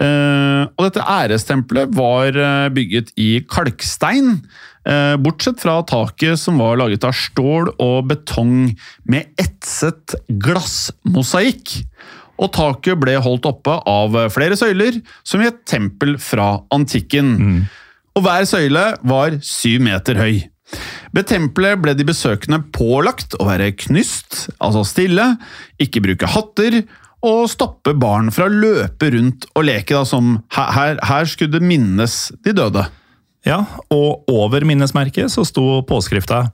Eh, 0.00 0.62
og 0.72 0.86
dette 0.86 1.04
ærestempelet 1.04 1.92
var 1.96 2.32
eh, 2.32 2.68
bygget 2.72 3.12
i 3.20 3.30
kalkstein, 3.44 4.38
uh, 4.88 5.14
bortsett 5.20 5.60
fra 5.62 5.76
taket 5.86 6.40
som 6.40 6.60
var 6.62 6.78
laget 6.80 7.04
av 7.04 7.12
stål 7.16 7.74
og 7.76 8.08
betong 8.10 8.72
med 9.04 9.28
etset 9.42 10.16
glassmosaikk. 10.42 11.76
Og 12.42 12.50
taket 12.54 12.98
ble 12.98 13.14
holdt 13.22 13.46
oppe 13.46 13.76
av 13.86 14.16
flere 14.34 14.58
søyler, 14.58 14.98
som 15.22 15.42
i 15.42 15.46
et 15.46 15.60
tempel 15.68 16.16
fra 16.18 16.56
antikken. 16.74 17.36
Og 18.18 18.24
hver 18.26 18.48
søyle 18.50 18.86
var 19.06 19.38
syv 19.46 19.84
meter 19.86 20.18
høy. 20.18 20.40
Ved 21.12 21.28
tempelet 21.28 21.80
ble 21.84 21.94
de 21.96 22.06
besøkende 22.08 22.62
pålagt 22.74 23.36
å 23.38 23.46
være 23.46 23.70
knyst, 23.84 24.48
altså 24.62 24.82
stille, 24.88 25.34
ikke 25.82 26.02
bruke 26.04 26.30
hatter, 26.34 26.80
og 27.22 27.44
stoppe 27.52 27.92
barn 27.94 28.32
fra 28.34 28.48
å 28.48 28.52
løpe 28.52 29.12
rundt 29.14 29.46
og 29.54 29.68
leke, 29.68 29.94
da, 29.94 30.02
som 30.08 30.40
her, 30.56 30.72
her, 30.74 30.96
her 31.06 31.28
skulle 31.30 31.54
det 31.54 31.62
minnes 31.62 32.16
de 32.42 32.54
døde. 32.56 32.88
Ja, 33.46 33.60
og 33.90 34.30
over 34.30 34.64
minnesmerket 34.66 35.30
så 35.34 35.44
sto 35.46 35.82
påskrifta 35.86 36.48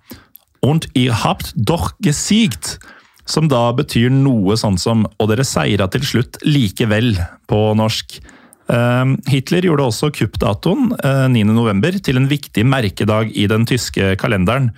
Und 0.60 0.88
ihr 0.98 1.22
habt 1.22 1.52
doch 1.54 1.92
gesiegt, 2.02 2.80
som 3.28 3.48
da 3.50 3.68
betyr 3.76 4.10
noe 4.14 4.56
sånn 4.58 4.78
som 4.80 5.04
Og 5.18 5.30
dere 5.30 5.46
seira 5.46 5.88
til 5.92 6.04
slutt 6.06 6.40
likevel, 6.46 7.14
på 7.48 7.60
norsk. 7.78 8.18
Eh, 8.68 9.04
Hitler 9.32 9.68
gjorde 9.68 9.88
også 9.88 10.10
kuppdatoen 10.12 10.92
eh, 10.98 11.26
9.11. 11.32 12.00
til 12.04 12.20
en 12.20 12.28
viktig 12.30 12.64
merkedag 12.68 13.32
i 13.32 13.46
den 13.50 13.66
tyske 13.68 14.14
kalenderen. 14.20 14.72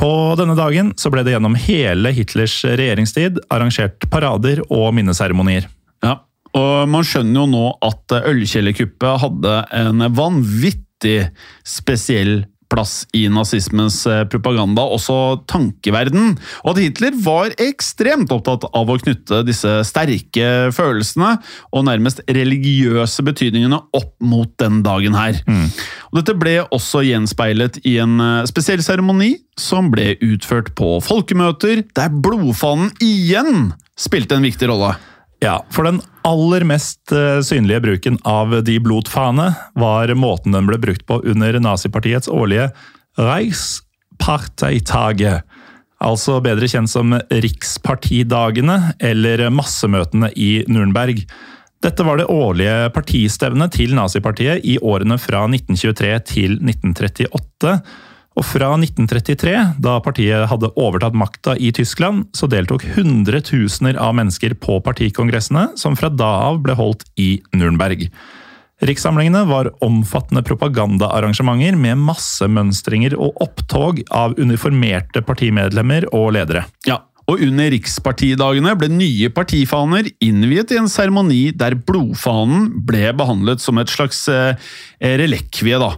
På 0.00 0.34
denne 0.38 0.56
dagen 0.56 0.94
så 0.96 1.12
ble 1.12 1.22
det 1.26 1.34
gjennom 1.34 1.58
hele 1.60 2.14
Hitlers 2.16 2.56
regjeringstid 2.64 3.42
arrangert 3.52 4.06
parader 4.10 4.62
og 4.72 4.94
minneseremonier. 4.96 5.68
Ja, 6.00 6.22
og 6.56 6.88
man 6.90 7.04
skjønner 7.06 7.42
jo 7.42 7.48
nå 7.50 7.66
at 7.84 8.16
ølkjellerkuppet 8.22 9.20
hadde 9.22 9.56
en 9.76 10.06
vanvittig 10.16 11.18
spesiell 11.66 12.40
plass 12.70 13.04
i 13.16 13.26
nazismens 13.32 14.02
eh, 14.08 14.22
propaganda, 14.30 14.84
også 14.84 15.42
tankeverden, 15.50 16.36
og 16.64 16.72
at 16.72 16.82
Hitler 16.84 17.16
var 17.24 17.54
ekstremt 17.60 18.32
opptatt 18.34 18.68
av 18.70 18.90
å 18.90 18.98
knytte 19.00 19.42
disse 19.48 19.80
sterke 19.88 20.70
følelsene 20.74 21.36
og 21.74 21.86
nærmest 21.88 22.22
religiøse 22.30 23.24
betydningene 23.26 23.82
opp 23.96 24.14
mot 24.22 24.52
den 24.62 24.80
dagen 24.86 25.18
her. 25.18 25.42
Og 26.10 26.20
dette 26.20 26.36
ble 26.38 26.56
også 26.70 27.04
gjenspeilet 27.06 27.80
i 27.86 27.98
en 28.02 28.16
eh, 28.22 28.48
spesiell 28.50 28.82
seremoni 28.86 29.34
som 29.60 29.90
ble 29.92 30.14
utført 30.24 30.72
på 30.78 30.96
folkemøter, 31.04 31.84
der 31.96 32.10
blodfanen 32.24 32.94
igjen 33.04 33.72
spilte 34.00 34.38
en 34.38 34.46
viktig 34.46 34.70
rolle. 34.70 34.94
Ja, 35.40 35.64
for 35.72 35.88
den 35.88 36.02
aller 36.28 36.66
mest 36.68 37.08
eh, 37.16 37.38
synlige 37.40 37.80
bruken 37.80 38.18
av 38.28 38.52
de 38.64 38.74
blodfane 38.84 39.54
var 39.80 40.12
måten 40.14 40.52
den 40.52 40.66
ble 40.68 40.76
brukt 40.82 41.06
på 41.08 41.20
under 41.24 41.56
nazipartiets 41.64 42.28
årlige 42.28 42.66
Reichsparteitage, 43.16 45.40
altså 46.04 46.40
bedre 46.44 46.68
kjent 46.68 46.92
som 46.92 47.16
rikspartidagene 47.32 48.92
eller 49.00 49.48
massemøtene 49.52 50.28
i 50.36 50.64
Nürnberg. 50.68 51.24
Dette 51.80 52.04
var 52.04 52.20
det 52.20 52.28
årlige 52.28 52.90
partistevnet 52.92 53.72
til 53.78 53.94
nazipartiet 53.96 54.60
i 54.68 54.76
årene 54.76 55.16
fra 55.20 55.46
1923 55.48 56.20
til 56.28 56.60
1938. 56.60 57.80
Og 58.38 58.46
fra 58.46 58.68
1933, 58.78 59.54
da 59.82 59.96
partiet 60.04 60.46
hadde 60.52 60.70
overtatt 60.78 61.16
makta 61.18 61.56
i 61.58 61.72
Tyskland, 61.74 62.28
så 62.36 62.46
deltok 62.50 62.86
hundretusener 62.94 63.98
av 63.98 64.14
mennesker 64.18 64.54
på 64.62 64.78
partikongressene, 64.86 65.72
som 65.80 65.98
fra 65.98 66.12
da 66.14 66.30
av 66.46 66.60
ble 66.62 66.76
holdt 66.78 67.08
i 67.18 67.40
Nürnberg. 67.56 68.06
Rikssamlingene 68.80 69.42
var 69.44 69.68
omfattende 69.84 70.40
propagandaarrangementer 70.46 71.76
med 71.76 72.00
massemønstringer 72.00 73.18
og 73.18 73.36
opptog 73.44 74.00
av 74.08 74.38
uniformerte 74.40 75.20
partimedlemmer 75.26 76.06
og 76.16 76.30
ledere. 76.38 76.64
Ja, 76.88 77.02
og 77.30 77.42
under 77.46 77.70
rikspartidagene 77.70 78.74
ble 78.78 78.90
nye 78.90 79.30
partifaner 79.34 80.08
innviet 80.24 80.72
i 80.74 80.80
en 80.80 80.90
seremoni 80.90 81.42
der 81.54 81.76
blodfanen 81.86 82.70
ble 82.86 83.12
behandlet 83.16 83.62
som 83.62 83.78
et 83.78 83.92
slags 83.92 84.24
eh, 84.32 84.58
relekvie. 84.98 85.78
Da. 85.78 85.92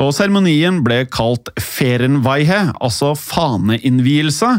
Og 0.00 0.14
Seremonien 0.16 0.80
ble 0.86 1.02
kalt 1.12 1.52
Ferenweihe, 1.60 2.70
altså 2.80 3.12
faneinnvielse. 3.18 4.54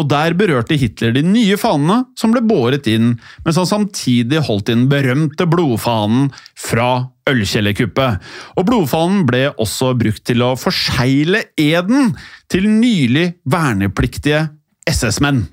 Og 0.00 0.06
Der 0.08 0.32
berørte 0.36 0.78
Hitler 0.80 1.12
de 1.12 1.22
nye 1.26 1.56
fanene 1.60 2.04
som 2.16 2.32
ble 2.32 2.40
båret 2.46 2.86
inn, 2.88 3.14
mens 3.44 3.58
han 3.60 3.68
samtidig 3.68 4.40
holdt 4.46 4.70
inn 4.72 4.86
berømte 4.88 5.44
blodfanen 5.50 6.30
fra 6.56 7.10
ølkjellerkuppet. 7.28 8.20
Blodfanen 8.64 9.26
ble 9.28 9.48
også 9.60 9.92
brukt 9.98 10.24
til 10.28 10.44
å 10.46 10.54
forsegle 10.60 11.42
eden 11.60 12.14
til 12.52 12.68
nylig 12.70 13.26
vernepliktige 13.50 14.46
SS-menn. 14.88 15.44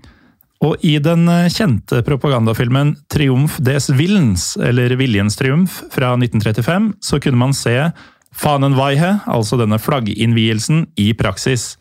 Og 0.66 0.82
i 0.86 0.96
den 1.04 1.28
eh, 1.30 1.50
kjente 1.54 2.02
propagandafilmen 2.06 2.96
'Triumf 3.12 3.60
des 3.62 3.92
Willens', 3.94 4.56
eller 4.58 4.96
'Viljens 4.98 5.38
triumf', 5.38 5.84
fra 5.94 6.16
1935, 6.18 6.94
så 7.02 7.20
kunne 7.22 7.38
man 7.38 7.54
se 7.54 7.92
Fanenweihe, 8.38 9.20
altså 9.26 9.58
denne 9.58 9.80
flagginnvielsen, 9.82 10.88
i 10.98 11.14
praksis. 11.14 11.76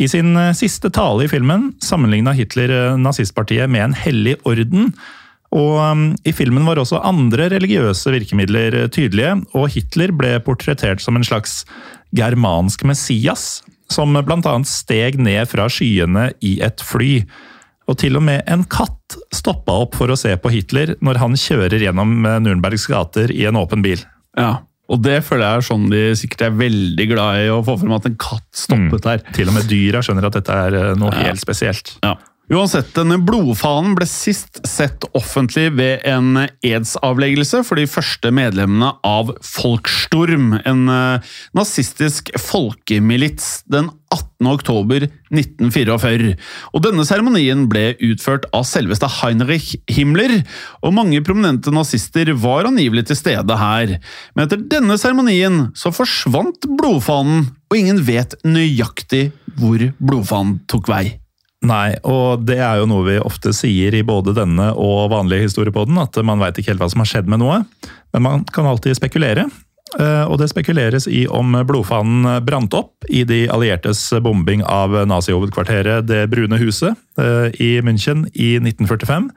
I 0.00 0.08
sin 0.08 0.36
eh, 0.36 0.54
siste 0.56 0.90
tale 0.90 1.26
i 1.26 1.28
filmen 1.28 1.74
sammenligna 1.84 2.32
Hitler 2.32 2.72
eh, 2.72 2.96
nazistpartiet 2.96 3.68
med 3.70 3.90
en 3.90 3.98
hellig 3.98 4.38
orden. 4.48 4.94
Og 5.54 5.78
I 6.26 6.32
filmen 6.34 6.64
var 6.66 6.80
også 6.80 6.98
andre 7.06 7.46
religiøse 7.52 8.10
virkemidler 8.10 8.88
tydelige, 8.90 9.36
og 9.54 9.68
Hitler 9.70 10.10
ble 10.10 10.40
portrettert 10.42 10.98
som 10.98 11.14
en 11.14 11.22
slags 11.22 11.60
germansk 12.10 12.82
Messias, 12.82 13.62
som 13.86 14.16
bl.a. 14.18 14.54
steg 14.66 15.20
ned 15.22 15.46
fra 15.46 15.68
skyene 15.70 16.32
i 16.42 16.56
et 16.58 16.82
fly. 16.82 17.20
Og 17.90 17.98
til 18.00 18.16
og 18.16 18.22
med 18.24 18.46
en 18.48 18.62
katt 18.64 19.18
stoppa 19.34 19.74
opp 19.84 19.96
for 19.98 20.08
å 20.08 20.16
se 20.16 20.32
på 20.40 20.52
Hitler 20.54 20.94
når 21.04 21.18
han 21.20 21.34
kjører 21.36 21.82
gjennom 21.84 22.14
eh, 22.24 22.38
Nürnbergs 22.40 22.86
gater 22.88 23.32
i 23.34 23.44
en 23.48 23.58
åpen 23.60 23.82
bil. 23.84 24.00
Ja, 24.38 24.62
og 24.88 25.00
det 25.04 25.18
føler 25.24 25.46
jeg 25.46 25.60
er 25.62 25.66
sånn 25.68 25.84
de 25.92 26.00
sikkert 26.18 26.42
er 26.48 26.56
veldig 26.58 27.06
glad 27.12 27.42
i 27.44 27.50
å 27.52 27.60
få 27.64 27.76
frem 27.80 27.92
at 27.96 28.04
en 28.08 28.16
katt 28.20 28.44
stoppet 28.56 29.06
her. 29.08 29.22
Til 29.36 29.48
og 29.48 29.56
med 29.56 29.68
dyra 29.70 30.02
skjønner 30.04 30.26
at 30.28 30.36
dette 30.40 30.56
er 30.66 30.78
eh, 30.80 30.90
noe 31.00 31.12
Ja. 31.14 31.28
helt 31.30 31.40
spesielt. 31.44 31.94
Ja. 32.04 32.16
Uansett, 32.52 32.90
denne 32.92 33.16
blodfanen 33.24 33.94
ble 33.96 34.04
sist 34.04 34.58
sett 34.68 35.06
offentlig 35.16 35.70
ved 35.78 36.02
en 36.04 36.42
edsavleggelse 36.60 37.62
for 37.64 37.80
de 37.80 37.86
første 37.88 38.28
medlemmene 38.36 38.90
av 39.00 39.30
Folkstorm, 39.40 40.50
en 40.60 40.82
eh, 40.92 41.30
nazistisk 41.56 42.28
folkemilits, 42.36 43.62
den 43.72 43.88
18. 44.12 44.50
oktober 44.52 45.08
1944. 45.32 46.36
Og 46.76 46.84
denne 46.84 47.08
seremonien 47.08 47.64
ble 47.72 47.86
utført 48.10 48.44
av 48.52 48.68
selveste 48.68 49.08
Heinrich 49.22 49.72
Himmler, 49.96 50.42
og 50.84 50.98
mange 51.00 51.24
prominente 51.24 51.72
nazister 51.72 52.28
var 52.44 52.68
angivelig 52.68 53.08
til 53.08 53.22
stede 53.24 53.60
her. 53.64 53.96
Men 54.36 54.44
etter 54.44 54.68
denne 54.76 55.00
seremonien 55.00 55.70
så 55.72 55.96
forsvant 55.96 56.68
blodfanen, 56.76 57.48
og 57.72 57.80
ingen 57.80 58.04
vet 58.04 58.36
nøyaktig 58.44 59.30
hvor 59.56 59.88
blodfanen 59.96 60.58
tok 60.68 60.92
vei. 60.92 61.06
Nei, 61.64 61.94
og 62.04 62.44
det 62.44 62.58
er 62.60 62.80
jo 62.80 62.88
noe 62.90 63.06
vi 63.06 63.20
ofte 63.22 63.54
sier 63.56 63.94
i 63.96 64.04
både 64.04 64.34
denne 64.36 64.70
og 64.76 65.08
vanlige 65.14 65.46
historiepodden, 65.46 65.96
at 66.02 66.18
man 66.26 66.42
veit 66.42 66.58
ikke 66.60 66.74
helt 66.74 66.82
hva 66.82 66.90
som 66.92 67.00
har 67.00 67.08
skjedd 67.08 67.30
med 67.30 67.40
noe. 67.40 67.62
Men 68.12 68.26
man 68.26 68.44
kan 68.52 68.68
alltid 68.68 68.98
spekulere. 68.98 69.48
Eh, 69.98 70.24
Og 70.28 70.38
det 70.40 70.50
spekuleres 70.50 71.06
i 71.08 71.24
om 71.30 71.56
blodfanen 71.66 72.44
brant 72.44 72.74
opp 72.76 73.08
i 73.08 73.24
de 73.24 73.44
alliertes 73.52 74.00
bombing 74.24 74.64
av 74.66 74.96
nazihovedkvarteret 75.06 76.06
Det 76.08 76.24
brune 76.32 76.58
huset 76.58 76.96
eh, 77.20 77.48
i 77.62 77.70
München 77.80 78.26
i 78.34 78.56
1945. 78.60 79.30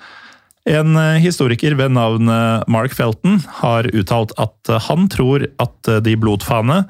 En 0.67 0.97
historiker 1.23 1.77
ved 1.79 1.93
navn 1.95 2.27
Mark 2.67 2.91
Felton 2.91 3.37
har 3.61 3.87
uttalt 3.95 4.33
at 4.35 4.71
han 4.89 5.05
tror 5.07 5.45
at 5.63 5.91
de 6.03 6.15
blodfane 6.19 6.81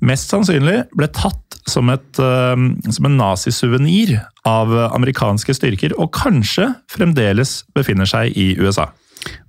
Mest 0.00 0.32
sannsynlig 0.32 0.82
ble 0.96 1.10
tatt 1.12 1.58
som, 1.68 1.90
et, 1.92 2.18
eh, 2.18 2.56
som 2.90 3.08
en 3.08 3.18
nazisuvenir 3.20 4.16
av 4.48 4.72
amerikanske 4.90 5.54
styrker, 5.58 5.94
og 6.00 6.14
kanskje 6.16 6.72
fremdeles 6.90 7.60
befinner 7.76 8.08
seg 8.08 8.32
i 8.38 8.54
USA. 8.58 8.88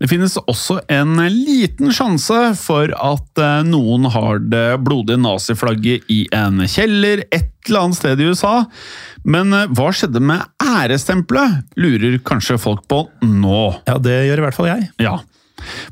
Det 0.02 0.10
finnes 0.10 0.36
også 0.50 0.80
en 0.92 1.16
liten 1.32 1.92
sjanse 1.96 2.40
for 2.60 2.92
at 2.92 3.42
eh, 3.42 3.62
noen 3.68 4.10
har 4.12 4.42
det 4.52 4.82
blodige 4.84 5.22
naziflagget 5.22 6.10
i 6.12 6.24
en 6.36 6.64
kjeller 6.66 7.24
et 7.30 7.52
eller 7.70 7.86
annet 7.86 8.00
sted 8.00 8.22
i 8.22 8.30
USA. 8.32 8.56
Men 9.24 9.54
eh, 9.56 9.70
hva 9.72 9.92
skjedde 9.96 10.24
med 10.24 10.44
ærestempelet, 10.60 11.62
lurer 11.80 12.18
kanskje 12.28 12.60
folk 12.62 12.88
på 12.92 13.06
nå. 13.28 13.62
Ja, 13.88 14.00
det 14.02 14.24
gjør 14.28 14.42
i 14.42 14.48
hvert 14.48 14.58
fall 14.58 14.72
jeg. 14.74 14.90
Ja. 15.04 15.20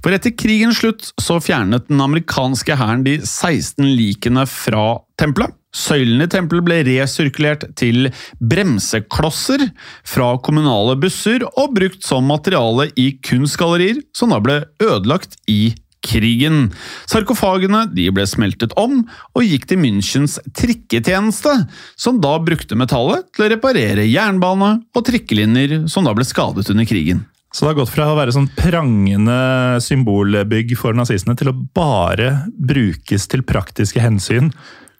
For 0.04 0.16
etter 0.16 0.36
krigens 0.36 0.82
slutt 0.82 1.12
så 1.22 1.40
fjernet 1.44 1.90
den 1.90 2.02
amerikanske 2.04 2.78
hæren 2.80 3.06
de 3.08 3.20
16 3.22 3.86
likene 3.86 4.46
fra 4.50 5.00
tempelet. 5.20 5.56
Søylene 5.76 6.26
i 6.26 6.32
tempelet 6.32 6.66
ble 6.66 6.80
resirkulert 6.88 7.68
til 7.78 8.08
bremseklosser 8.42 9.68
fra 10.08 10.32
kommunale 10.42 10.96
busser 10.98 11.46
og 11.52 11.76
brukt 11.76 12.02
som 12.06 12.26
materiale 12.26 12.88
i 12.98 13.12
kunstgallerier, 13.22 14.02
som 14.18 14.34
da 14.34 14.42
ble 14.42 14.64
ødelagt 14.82 15.38
i 15.46 15.76
krigen. 16.06 16.70
Sarkofagene 17.12 17.86
ble 17.94 18.26
smeltet 18.30 18.74
om 18.80 19.04
og 19.36 19.46
gikk 19.46 19.68
til 19.70 19.82
Münchens 19.84 20.40
trikketjeneste, 20.58 21.54
som 22.00 22.22
da 22.24 22.38
brukte 22.42 22.78
metallet 22.80 23.30
til 23.36 23.46
å 23.46 23.52
reparere 23.54 24.08
jernbane 24.10 24.78
og 24.96 25.06
trikkelinjer 25.06 25.84
som 25.92 26.08
da 26.08 26.16
ble 26.18 26.26
skadet 26.28 26.70
under 26.72 26.88
krigen. 26.90 27.28
Så 27.52 27.66
det 27.66 27.72
har 27.72 27.80
gått 27.82 27.90
fra 27.96 28.12
å 28.12 28.18
være 28.20 28.34
sånn 28.36 28.50
prangende 28.58 29.80
symbolbygg 29.82 30.76
for 30.78 30.94
nazistene 30.94 31.34
til 31.40 31.50
å 31.50 31.58
bare 31.74 32.46
brukes 32.54 33.26
til 33.32 33.42
praktiske 33.42 34.04
hensyn 34.04 34.52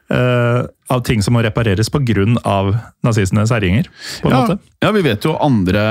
uh, 0.10 0.66
av 0.90 1.04
ting 1.06 1.22
som 1.22 1.36
må 1.38 1.44
repareres 1.46 1.92
pga. 1.94 2.26
nazistenes 3.06 3.54
herjinger. 3.54 3.86
Ja, 4.26 4.58
ja, 4.82 4.92
vi 4.96 5.04
vet 5.06 5.28
jo 5.30 5.36
andre, 5.38 5.84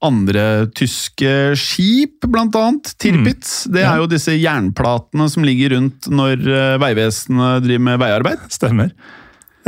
andre 0.00 0.46
tyske 0.72 1.52
skip, 1.60 2.24
blant 2.24 2.56
annet. 2.56 2.94
Tirpitz. 2.96 3.66
Det 3.68 3.82
Ja. 3.84 3.92
er 3.92 3.98
jo 4.00 4.06
disse 4.08 4.32
jernplatene 4.32 5.28
som 5.28 5.44
ligger 5.44 5.76
rundt 5.76 6.08
når 6.08 6.40
eh, 6.48 6.78
Vegvesenet 6.80 7.62
driver 7.68 7.84
med 7.90 8.00
veiarbeid. 8.00 8.48
Stemmer. 8.48 8.94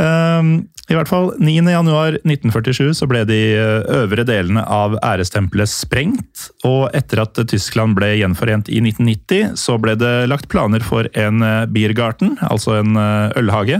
Ehm, 0.01 0.67
I 0.91 0.97
hvert 0.97 1.07
fall 1.07 1.29
9.1.1947 1.39 2.89
så 2.97 3.07
ble 3.07 3.21
de 3.27 3.39
eh, 3.55 3.85
øvre 4.01 4.25
delene 4.27 4.65
av 4.67 4.97
ærestempelet 4.99 5.71
sprengt. 5.71 6.49
Og 6.67 6.89
etter 6.97 7.21
at 7.23 7.39
Tyskland 7.47 7.95
ble 7.95 8.09
gjenforent 8.19 8.67
i 8.67 8.81
1990, 8.83 9.55
så 9.59 9.77
ble 9.79 9.95
det 9.99 10.11
lagt 10.27 10.49
planer 10.51 10.83
for 10.83 11.07
en 11.15 11.39
eh, 11.45 11.63
Biergarten, 11.71 12.35
altså 12.43 12.81
en 12.81 12.99
eh, 12.99 13.31
ølhage, 13.39 13.79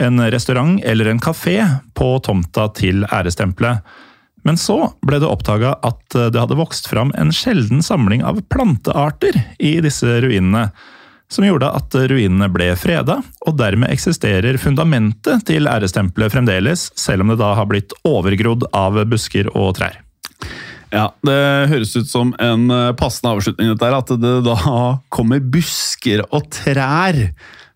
en 0.00 0.22
restaurant 0.32 0.78
eller 0.80 1.10
en 1.10 1.20
kafé 1.20 1.58
på 1.98 2.14
tomta 2.24 2.70
til 2.78 3.04
ærestempelet. 3.12 3.84
Men 4.48 4.56
så 4.56 4.94
ble 5.04 5.18
det 5.20 5.28
oppdaga 5.28 5.74
at 5.84 6.14
det 6.16 6.40
hadde 6.40 6.56
vokst 6.56 6.88
fram 6.88 7.10
en 7.20 7.28
sjelden 7.36 7.84
samling 7.84 8.24
av 8.24 8.40
plantearter 8.48 9.36
i 9.60 9.74
disse 9.84 10.22
ruinene 10.24 10.70
som 11.30 11.46
gjorde 11.46 11.68
at 11.78 11.94
ruinene 12.10 12.48
ble 12.52 12.72
freda, 12.78 13.20
og 13.46 13.56
dermed 13.60 13.90
eksisterer 13.92 14.58
fundamentet 14.58 15.44
til 15.46 15.68
ærestempelet 15.70 16.32
fremdeles, 16.34 16.88
selv 16.98 17.22
om 17.24 17.30
det 17.32 17.38
da 17.40 17.52
har 17.54 17.68
blitt 17.70 17.94
overgrodd 18.08 18.66
av 18.74 18.98
busker 19.10 19.50
og 19.54 19.76
trær. 19.78 20.00
Ja, 20.90 21.12
Det 21.22 21.38
høres 21.70 21.92
ut 21.94 22.08
som 22.10 22.32
en 22.42 22.64
eh, 22.74 22.90
passende 22.98 23.36
avslutning, 23.36 23.70
dette 23.70 23.86
her, 23.86 23.94
at 24.00 24.10
det 24.18 24.32
da 24.42 24.56
kommer 25.14 25.38
busker 25.38 26.24
og 26.34 26.48
trær 26.50 27.28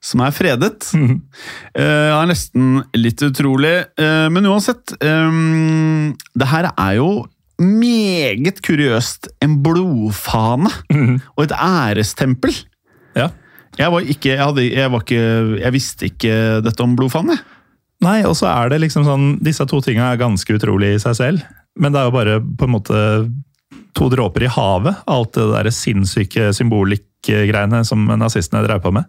som 0.05 0.21
er 0.21 0.35
fredet. 0.35 0.91
Mhm. 0.93 1.21
Eh, 1.79 1.85
Det 1.85 2.17
er 2.19 2.27
nesten 2.27 2.83
litt 2.99 3.23
utrolig. 3.23 3.87
Eh, 3.97 4.29
Men 4.35 4.45
uansett, 4.51 4.93
eh, 5.01 6.13
det 6.35 6.49
her 6.51 6.73
er 6.77 6.97
jo 6.99 7.27
meget 7.63 8.59
kuriøst. 8.67 9.29
En 9.41 9.63
blodfane 9.63 10.69
og 11.39 11.45
et 11.45 11.55
ærestempel. 11.55 12.65
Ja. 13.15 13.29
Jeg 13.79 13.91
var 13.91 14.01
ikke, 14.07 14.31
jeg, 14.37 14.41
hadde, 14.45 14.65
jeg, 14.71 14.91
var 14.93 15.03
ikke, 15.03 15.23
jeg 15.63 15.73
visste 15.75 16.07
ikke 16.11 16.35
dette 16.65 16.83
om 16.85 16.95
blodfanen, 16.99 17.35
jeg. 17.37 17.45
Nei, 18.05 18.19
og 18.29 18.35
så 18.37 18.49
er 18.51 18.69
det 18.73 18.81
liksom 18.83 19.05
sånn 19.07 19.27
Disse 19.41 19.65
to 19.71 19.79
tinga 19.81 20.11
er 20.13 20.19
ganske 20.21 20.57
utrolig 20.59 20.95
i 20.97 21.01
seg 21.01 21.15
selv, 21.17 21.45
men 21.81 21.95
det 21.95 22.01
er 22.03 22.09
jo 22.11 22.15
bare 22.15 22.35
på 22.43 22.67
en 22.67 22.75
måte 22.75 22.99
to 23.95 24.09
dråper 24.11 24.45
i 24.45 24.51
havet, 24.51 24.97
alt 25.07 25.33
det 25.39 25.45
der 25.53 25.69
sinnssyke 25.73 26.49
symbolikkgreiene 26.55 27.85
som 27.87 28.03
nazistene 28.19 28.65
drev 28.67 28.83
på 28.83 28.91
med. 28.95 29.07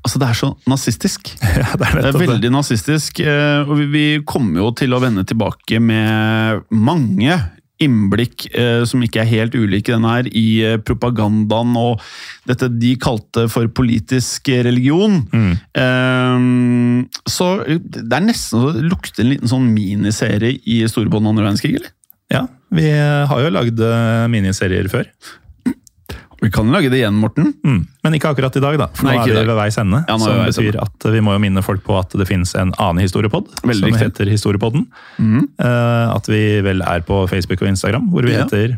Altså, 0.00 0.18
det 0.22 0.28
er 0.30 0.38
så 0.38 0.50
nazistisk. 0.70 1.32
Ja, 1.60 1.76
det 1.76 1.86
er 1.90 2.00
Det 2.00 2.04
er 2.08 2.12
det. 2.16 2.22
veldig 2.28 2.50
nazistisk, 2.54 3.20
eh, 3.20 3.60
og 3.68 3.76
vi- 3.78 3.90
vi 3.92 4.04
kommer 4.24 4.60
jo 4.64 4.70
til 4.72 4.92
å 4.96 5.00
vende 5.04 5.24
tilbake 5.28 5.80
med 5.80 6.64
mange 6.70 7.36
innblikk 7.82 8.46
eh, 8.56 8.84
som 8.88 9.02
ikke 9.04 9.20
er 9.22 9.30
helt 9.30 9.56
ulike 9.58 9.92
denne 9.92 10.12
her, 10.14 10.28
i 10.32 10.46
eh, 10.64 10.78
propagandaen 10.80 11.74
og 11.76 12.04
dette 12.48 12.70
de 12.72 12.94
kalte 13.02 13.46
for 13.52 13.68
politisk 13.68 14.48
religion. 14.66 15.22
Mm. 15.32 15.54
Eh, 15.82 17.22
Så 17.28 17.48
det 17.66 18.06
er 18.06 18.24
nesten 18.24 18.62
så 18.62 18.72
det 18.76 18.86
lukter 18.88 19.24
en 19.24 19.32
liten 19.34 19.50
sånn 19.50 19.68
miniserie 19.74 20.56
i 20.64 20.82
Storbånd 20.88 21.28
andre 21.28 21.48
verdenskrig, 21.48 21.76
eller? 21.80 21.92
Ja, 22.32 22.46
vi 22.74 22.88
har 22.90 23.42
jo 23.44 23.52
lagd 23.54 23.82
miniserier 24.32 24.88
før. 24.90 25.06
Vi 26.42 26.50
kan 26.52 26.68
lage 26.72 26.90
det 26.92 26.98
igjen, 27.00 27.16
Morten. 27.16 27.52
Mm. 27.64 27.80
Men 28.04 28.16
ikke 28.18 28.30
akkurat 28.34 28.56
i 28.58 28.62
dag, 28.62 28.76
da. 28.78 28.86
For 28.94 29.08
Nei, 29.08 29.16
nå 29.16 29.22
er 29.24 29.40
vi 29.40 29.48
ved 29.48 29.56
veis 29.58 29.78
ende. 29.80 30.02
Ja, 30.08 30.16
som 30.20 30.42
betyr 30.44 30.76
at 30.82 31.06
vi 31.14 31.20
må 31.24 31.32
jo 31.36 31.42
minne 31.42 31.62
folk 31.64 31.84
på 31.86 31.96
at 31.98 32.12
det 32.18 32.26
finnes 32.28 32.52
en 32.60 32.74
annen 32.76 33.00
historiepod 33.04 33.48
Veldig 33.62 33.78
som 33.80 33.88
riktig. 33.88 34.02
heter 34.04 34.32
Historiepodden. 34.32 34.86
Mm. 35.18 35.46
Uh, 35.58 36.14
at 36.16 36.28
vi 36.28 36.42
vel 36.66 36.82
er 36.84 37.00
på 37.08 37.22
Facebook 37.30 37.62
og 37.64 37.68
Instagram, 37.72 38.10
hvor 38.12 38.22
vi 38.28 38.36
Ja. 38.36 38.44
heter 38.44 38.76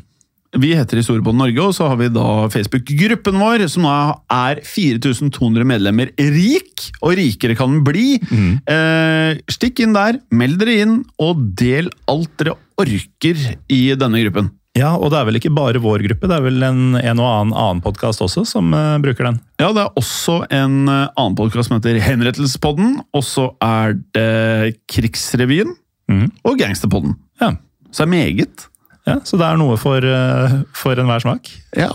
Vi 0.57 0.71
heter 0.73 0.97
Historiepodden 0.97 1.37
Norge, 1.43 1.61
og 1.61 1.75
så 1.77 1.89
har 1.91 1.97
vi 2.01 2.09
da 2.09 2.49
Facebook-gruppen 2.49 3.37
vår, 3.37 3.67
som 3.69 3.83
nå 3.85 3.97
er 4.33 4.63
4200 4.65 5.67
medlemmer 5.69 6.09
rik, 6.17 6.87
og 7.03 7.19
rikere 7.19 7.55
kan 7.55 7.69
den 7.75 7.85
bli. 7.85 8.15
Eh, 8.67 9.35
stikk 9.53 9.81
inn 9.85 9.93
der, 9.93 10.17
meld 10.33 10.57
dere 10.59 10.79
inn, 10.87 11.05
og 11.21 11.43
del 11.55 11.91
alt 12.09 12.33
dere 12.41 12.57
orker 12.81 13.37
i 13.69 13.83
denne 13.99 14.23
gruppen. 14.25 14.49
Ja, 14.79 14.93
og 14.95 15.11
det 15.13 15.19
er 15.19 15.27
vel 15.29 15.39
ikke 15.41 15.55
bare 15.55 15.83
vår 15.83 16.05
gruppe, 16.07 16.29
det 16.31 16.37
er 16.37 16.45
vel 16.45 16.63
en, 16.67 16.83
en 17.01 17.21
og 17.23 17.29
annen 17.29 17.57
annen 17.59 17.83
podkast 17.85 18.23
også 18.25 18.45
som 18.49 18.71
uh, 18.77 18.97
bruker 19.03 19.27
den. 19.27 19.41
Ja, 19.61 19.73
det 19.75 19.85
er 19.85 19.99
også 19.99 20.41
en 20.55 20.81
uh, 20.87 21.09
annen 21.19 21.37
podkast 21.39 21.71
som 21.71 21.79
heter 21.79 21.99
Henrettelsespodden, 22.05 22.99
og 23.17 23.25
så 23.27 23.51
er 23.65 23.99
det 24.15 24.79
Krigsrevyen 24.91 25.75
mm. 26.11 26.27
og 26.47 26.59
Gangsterpodden. 26.61 27.17
Ja. 27.43 27.55
Så 27.91 28.05
det 28.05 28.07
er 28.07 28.13
meget. 28.13 28.69
Ja, 29.09 29.15
så 29.25 29.39
det 29.41 29.47
er 29.47 29.57
noe 29.57 29.79
for, 29.81 30.05
uh, 30.05 30.59
for 30.77 31.01
enhver 31.01 31.25
smak. 31.25 31.49
Ja, 31.79 31.89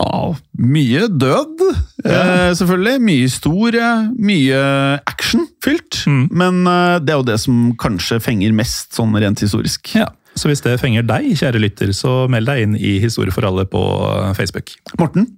mye 0.58 1.06
død, 1.06 1.62
eh, 2.02 2.50
selvfølgelig. 2.58 2.98
Mye 3.06 3.20
historie, 3.22 3.90
mye 4.18 4.64
actionfylt. 5.06 6.02
Mm. 6.10 6.24
Men 6.34 6.60
det 7.06 7.14
er 7.14 7.20
jo 7.22 7.28
det 7.30 7.38
som 7.44 7.70
kanskje 7.78 8.18
fenger 8.24 8.56
mest, 8.58 8.90
sånn 8.98 9.14
rent 9.14 9.44
historisk. 9.46 9.94
Ja. 9.94 10.10
Så 10.34 10.50
hvis 10.50 10.62
det 10.64 10.80
fenger 10.82 11.06
deg, 11.06 11.30
kjære 11.38 11.60
lytter, 11.62 11.92
så 11.94 12.24
meld 12.30 12.48
deg 12.50 12.64
inn 12.64 12.76
i 12.76 12.96
Historie 13.02 13.34
for 13.34 13.46
alle 13.46 13.66
på 13.70 13.80
eh, 14.10 14.32
Facebook. 14.38 14.74
Morten, 14.98 15.32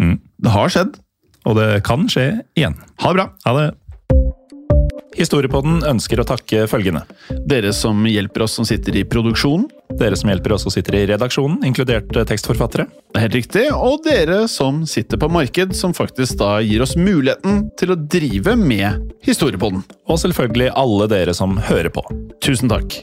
Mm. 0.00 0.16
det 0.40 0.50
har 0.50 0.68
skjedd. 0.72 0.96
Og 1.46 1.56
det 1.58 1.82
kan 1.84 2.06
skje 2.10 2.40
igjen. 2.56 2.74
Ha 3.02 3.12
det 3.12 3.18
bra. 3.18 3.26
Ha 3.44 3.52
det! 3.58 3.68
Historiepodden 5.12 5.82
ønsker 5.84 6.22
å 6.22 6.24
takke 6.26 6.64
følgende. 6.70 7.02
Dere 7.46 7.74
som 7.76 8.06
hjelper 8.08 8.46
oss 8.46 8.54
som 8.56 8.64
sitter 8.66 8.96
i 8.96 9.04
produksjonen. 9.04 9.66
Dere 10.00 10.16
som 10.16 10.30
hjelper 10.32 10.54
oss 10.56 10.64
som 10.64 10.72
sitter 10.72 10.96
i 10.96 11.02
redaksjonen, 11.10 11.60
inkludert 11.68 12.14
eh, 12.16 12.24
tekstforfattere. 12.28 12.86
Det 13.12 13.20
er 13.20 13.26
helt 13.26 13.36
riktig. 13.36 13.66
Og 13.76 14.00
dere 14.06 14.46
som 14.48 14.86
sitter 14.88 15.20
på 15.20 15.28
marked, 15.30 15.76
som 15.76 15.92
faktisk 15.94 16.40
da 16.40 16.54
gir 16.64 16.82
oss 16.82 16.96
muligheten 16.96 17.66
til 17.78 17.92
å 17.92 17.98
drive 18.00 18.56
med 18.56 19.12
historiepodden. 19.26 19.84
Og 20.08 20.22
selvfølgelig 20.24 20.72
alle 20.72 21.10
dere 21.12 21.36
som 21.36 21.60
hører 21.68 21.92
på. 21.92 22.06
Tusen 22.42 22.72
takk. 22.72 23.02